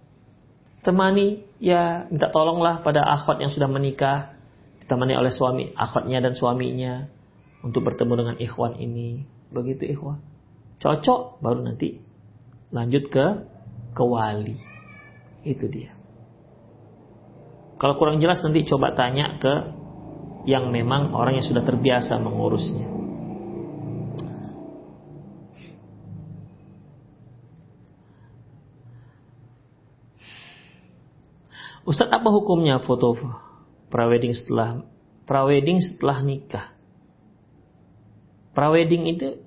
[0.87, 4.39] Temani ya minta tolonglah pada akhwat yang sudah menikah.
[4.87, 7.11] Ditemani oleh suami akhwatnya dan suaminya
[7.67, 9.27] untuk bertemu dengan ikhwan ini.
[9.51, 10.23] Begitu ikhwan.
[10.79, 12.06] Cocok baru nanti
[12.71, 13.27] lanjut ke
[13.97, 14.59] ke wali.
[15.47, 15.97] Itu dia.
[17.77, 19.55] Kalau kurang jelas nanti coba tanya ke
[20.49, 22.97] yang memang orang yang sudah terbiasa mengurusnya.
[31.87, 33.15] Ustadz apa hukumnya foto
[33.95, 34.83] prawedding setelah
[35.23, 36.75] prawedding setelah nikah?
[38.59, 39.39] Prawedding itu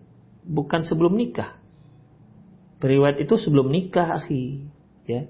[0.47, 1.58] bukan sebelum nikah.
[2.79, 4.71] Periwet itu sebelum nikah, akhi.
[5.03, 5.27] Ya.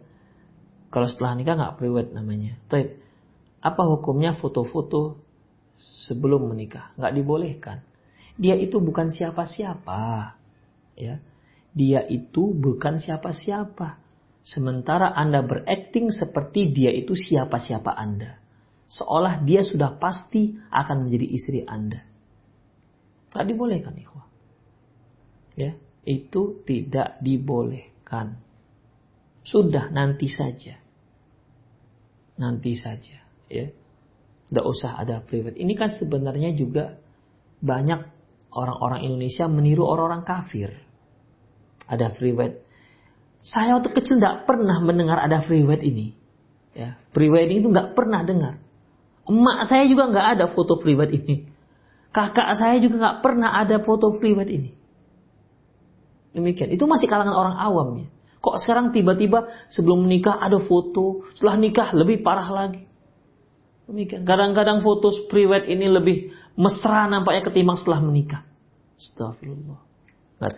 [0.94, 2.62] Kalau setelah nikah nggak periwet namanya.
[2.70, 2.94] Tapi
[3.60, 5.18] apa hukumnya foto-foto
[6.06, 6.94] sebelum menikah?
[6.98, 7.78] Nggak dibolehkan.
[8.38, 10.38] Dia itu bukan siapa-siapa.
[10.94, 11.22] Ya.
[11.74, 13.98] Dia itu bukan siapa-siapa.
[14.46, 18.42] Sementara Anda berakting seperti dia itu siapa-siapa Anda.
[18.90, 22.02] Seolah dia sudah pasti akan menjadi istri Anda.
[23.30, 24.26] Tak dibolehkan ikhwah.
[25.54, 25.78] Ya,
[26.08, 28.40] itu tidak dibolehkan.
[29.44, 30.80] Sudah nanti saja.
[32.40, 33.20] Nanti saja,
[33.52, 33.68] ya.
[34.50, 35.60] Tidak usah ada private.
[35.60, 36.98] Ini kan sebenarnya juga
[37.62, 38.02] banyak
[38.50, 40.74] orang-orang Indonesia meniru orang-orang kafir.
[41.86, 42.66] Ada private.
[43.40, 46.18] Saya waktu kecil tidak pernah mendengar ada free ini.
[46.74, 48.62] Ya, pre-wedding itu nggak pernah dengar.
[49.28, 51.36] Emak saya juga nggak ada foto private ini.
[52.10, 54.79] Kakak saya juga nggak pernah ada foto private ini.
[56.34, 56.70] Demikian.
[56.70, 58.08] Itu masih kalangan orang awam ya.
[58.40, 62.88] Kok sekarang tiba-tiba sebelum menikah ada foto, setelah nikah lebih parah lagi.
[63.90, 64.24] Demikian.
[64.24, 68.42] Kadang-kadang foto private ini lebih mesra nampaknya ketimbang setelah menikah.
[68.96, 69.82] Astagfirullah.
[70.40, 70.52] Nggak,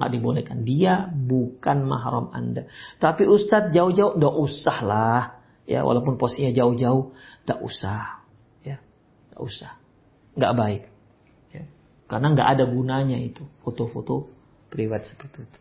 [0.00, 0.58] nggak dibolehkan.
[0.64, 2.70] Dia bukan mahram Anda.
[2.96, 5.22] Tapi Ustadz jauh-jauh, udah usah lah.
[5.66, 7.10] Ya, walaupun posisinya jauh-jauh,
[7.42, 8.22] tidak usah.
[8.62, 8.78] Ya,
[9.28, 9.72] tidak usah.
[10.38, 10.82] Nggak baik.
[12.06, 14.30] Karena nggak ada gunanya itu foto-foto
[14.76, 15.60] privat seperti itu.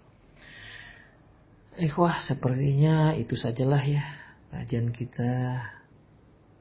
[1.76, 4.04] Ikhwah sepertinya itu sajalah ya
[4.52, 5.64] kajian kita.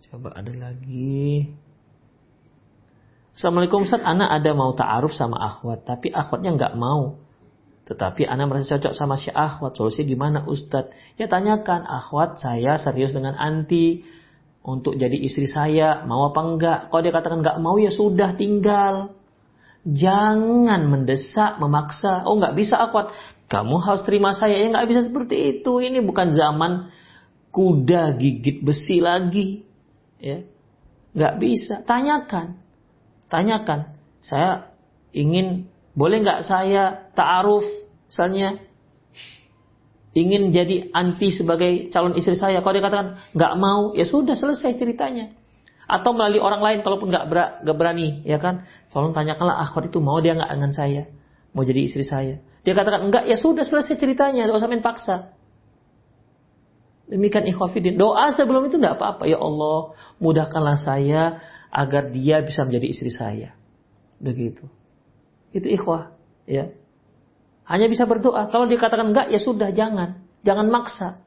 [0.06, 1.50] Coba ada lagi.
[3.34, 7.18] Assalamualaikum Ustaz, Ana ada mau ta'aruf sama akhwat, tapi akhwatnya nggak mau.
[7.84, 9.74] Tetapi Ana merasa cocok sama si akhwat.
[9.74, 11.18] Solusinya gimana Ustadz?
[11.18, 14.06] Ya tanyakan, akhwat saya serius dengan anti
[14.64, 16.78] untuk jadi istri saya, mau apa enggak?
[16.88, 19.12] Kalau dia katakan nggak mau ya sudah tinggal.
[19.84, 22.24] Jangan mendesak, memaksa.
[22.24, 23.12] Oh nggak bisa akwat.
[23.52, 24.56] Kamu harus terima saya.
[24.56, 25.84] Ya nggak bisa seperti itu.
[25.84, 26.88] Ini bukan zaman
[27.52, 29.68] kuda gigit besi lagi.
[30.16, 30.40] Ya,
[31.12, 31.74] nggak bisa.
[31.84, 32.56] Tanyakan,
[33.28, 33.92] tanyakan.
[34.24, 34.72] Saya
[35.12, 37.68] ingin, boleh nggak saya taaruf,
[38.08, 38.64] misalnya
[40.16, 42.64] ingin jadi anti sebagai calon istri saya.
[42.64, 45.43] Kalau dia katakan nggak mau, ya sudah selesai ceritanya
[45.84, 47.38] atau melalui orang lain kalaupun nggak ber,
[47.76, 48.64] berani ya kan?
[48.88, 51.02] Tolong tanyakanlah akhwat itu mau dia nggak dengan saya?
[51.52, 52.40] Mau jadi istri saya?
[52.64, 55.36] Dia katakan enggak ya sudah selesai ceritanya tidak usah main paksa.
[57.04, 59.28] Demikian ikhwafidin doa sebelum itu tidak apa-apa.
[59.28, 63.52] Ya Allah mudahkanlah saya agar dia bisa menjadi istri saya.
[64.16, 64.64] Begitu.
[65.52, 66.16] Itu ikhwah
[66.48, 66.72] ya.
[67.68, 68.48] Hanya bisa berdoa.
[68.48, 70.24] Kalau dia katakan enggak ya sudah jangan.
[70.40, 71.20] Jangan maksa.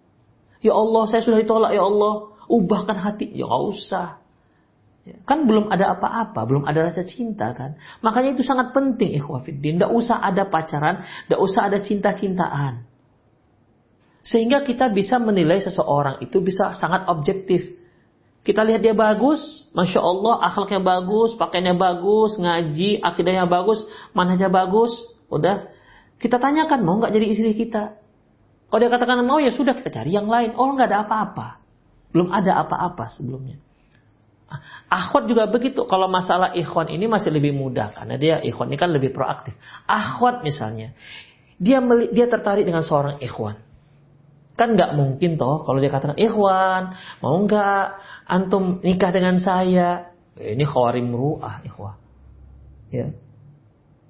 [0.65, 2.33] Ya Allah saya sudah ditolak ya Allah.
[2.49, 3.29] Ubahkan hati.
[3.37, 4.26] Ya nggak usah
[5.27, 7.79] kan belum ada apa-apa, belum ada rasa cinta kan.
[8.03, 9.79] Makanya itu sangat penting ikhwafiddin.
[9.79, 12.87] Tidak usah ada pacaran, tidak usah ada cinta-cintaan.
[14.27, 17.63] Sehingga kita bisa menilai seseorang itu bisa sangat objektif.
[18.43, 19.39] Kita lihat dia bagus,
[19.75, 23.83] masya Allah, akhlaknya bagus, pakainya bagus, ngaji, akidahnya bagus,
[24.15, 24.91] manhajnya bagus,
[25.27, 25.67] udah.
[26.15, 27.99] Kita tanyakan mau nggak jadi istri kita?
[28.67, 30.55] Kalau dia katakan mau ya sudah kita cari yang lain.
[30.59, 31.59] Oh nggak ada apa-apa,
[32.11, 33.66] belum ada apa-apa sebelumnya.
[34.87, 35.83] Akhwat juga begitu.
[35.83, 39.53] Kalau masalah ikhwan ini masih lebih mudah karena dia ikhwan ini kan lebih proaktif.
[39.83, 40.95] Akhwat misalnya,
[41.59, 41.83] dia
[42.15, 43.59] dia tertarik dengan seorang ikhwan.
[44.57, 47.85] Kan nggak mungkin toh kalau dia katakan ikhwan mau nggak
[48.25, 50.15] antum nikah dengan saya.
[50.37, 51.97] Ini khawarim ru'ah ikhwah.
[52.93, 53.11] Ya.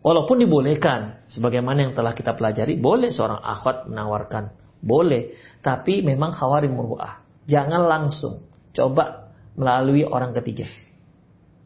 [0.04, 4.56] Walaupun dibolehkan, sebagaimana yang telah kita pelajari, boleh seorang akhwat menawarkan.
[4.80, 5.36] Boleh.
[5.60, 7.24] Tapi memang khawarim ru'ah.
[7.48, 8.48] Jangan langsung.
[8.72, 9.27] Coba
[9.58, 10.70] melalui orang ketiga.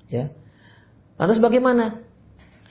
[0.08, 0.32] Ya.
[1.20, 2.02] Lantas bagaimana?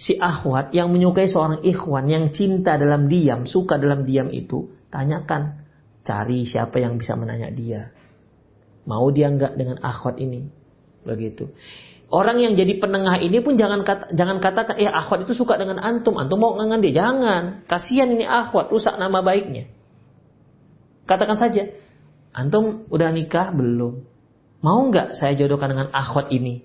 [0.01, 5.69] Si akhwat yang menyukai seorang ikhwan yang cinta dalam diam, suka dalam diam itu, tanyakan.
[6.01, 7.93] Cari siapa yang bisa menanya dia.
[8.89, 10.49] Mau dia enggak dengan akhwat ini?
[11.05, 11.53] Begitu.
[12.11, 15.79] Orang yang jadi penengah ini pun jangan kata, jangan katakan, eh akhwat itu suka dengan
[15.79, 16.97] antum, antum mau ngangan dia.
[16.97, 17.69] Jangan.
[17.71, 19.71] Kasihan ini akhwat, rusak nama baiknya.
[21.07, 21.71] Katakan saja,
[22.35, 24.10] antum udah nikah belum?
[24.61, 26.65] Mau nggak saya jodohkan dengan akhwat ini?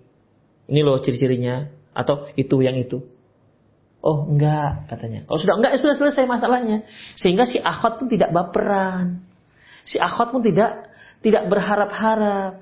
[0.68, 1.72] Ini loh ciri-cirinya.
[1.96, 3.08] Atau itu yang itu.
[4.06, 5.26] Oh enggak katanya.
[5.26, 6.84] Kalau sudah enggak ya sudah selesai masalahnya.
[7.16, 9.24] Sehingga si akhwat pun tidak baperan.
[9.88, 10.92] Si akhwat pun tidak
[11.24, 12.62] tidak berharap-harap.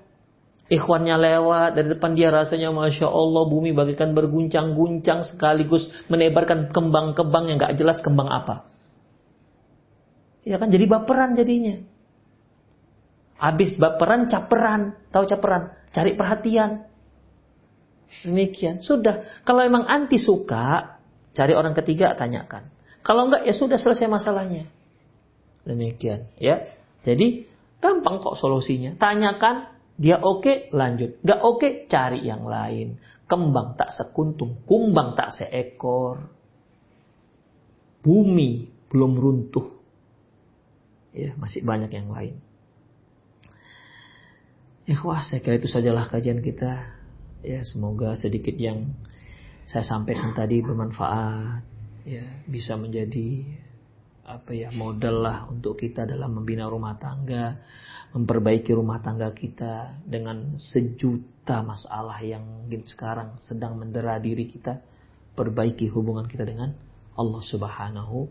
[0.71, 7.59] Ikhwannya lewat dari depan dia rasanya Masya Allah bumi bagikan berguncang-guncang sekaligus menebarkan kembang-kembang yang
[7.59, 8.63] gak jelas kembang apa.
[10.47, 11.83] Ya kan jadi baperan jadinya.
[13.43, 16.87] Habis baperan caperan, tahu caperan, cari perhatian.
[18.23, 18.79] Demikian.
[18.79, 19.43] Sudah.
[19.43, 20.95] Kalau emang anti suka,
[21.35, 22.71] cari orang ketiga tanyakan.
[23.03, 24.63] Kalau enggak ya sudah selesai masalahnya.
[25.67, 26.71] Demikian, ya.
[27.03, 27.51] Jadi
[27.83, 28.95] Gampang kok solusinya.
[28.95, 29.67] Tanyakan,
[29.99, 31.19] dia oke, lanjut.
[31.19, 32.95] Gak oke, cari yang lain.
[33.27, 36.31] Kembang tak sekuntum, kumbang tak seekor.
[37.99, 39.67] Bumi belum runtuh.
[41.11, 42.39] Ya, masih banyak yang lain.
[44.83, 46.99] Ya, wah, saya kira itu sajalah kajian kita.
[47.39, 48.91] Ya, semoga sedikit yang
[49.63, 51.63] saya sampaikan tadi bermanfaat.
[52.03, 53.47] Ya, bisa menjadi
[54.23, 57.63] apa ya modal lah untuk kita dalam membina rumah tangga,
[58.11, 64.83] memperbaiki rumah tangga kita dengan sejuta masalah yang mungkin sekarang sedang mendera diri kita,
[65.31, 66.75] perbaiki hubungan kita dengan
[67.15, 68.27] Allah Subhanahu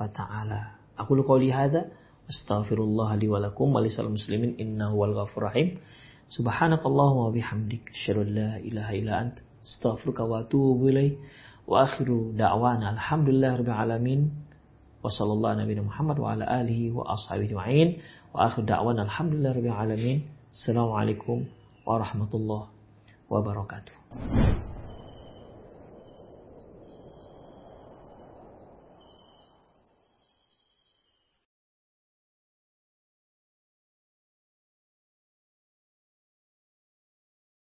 [0.00, 0.80] wa taala.
[0.96, 1.92] Aku lu qauli hadza
[2.28, 5.78] astaghfirullah li wa lakum wa lisal muslimin innahu wal ghafur rahim.
[6.30, 11.18] Subhanakallahumma wa bihamdik asyhadu an la ilaha illa ant astaghfiruka wa atubu ilaik.
[11.66, 14.20] Wa akhiru da'wana alhamdulillah rabbil alamin.
[15.02, 17.88] Wassallallahu Nabi Muhammad wa ala alihi wa ashabihi ajma'in.
[18.32, 20.18] Wa akhir da'wan alhamdulillah rabbil alamin.
[20.54, 21.46] Assalamualaikum
[21.86, 22.70] warahmatullahi
[23.28, 24.71] wabarakatuh.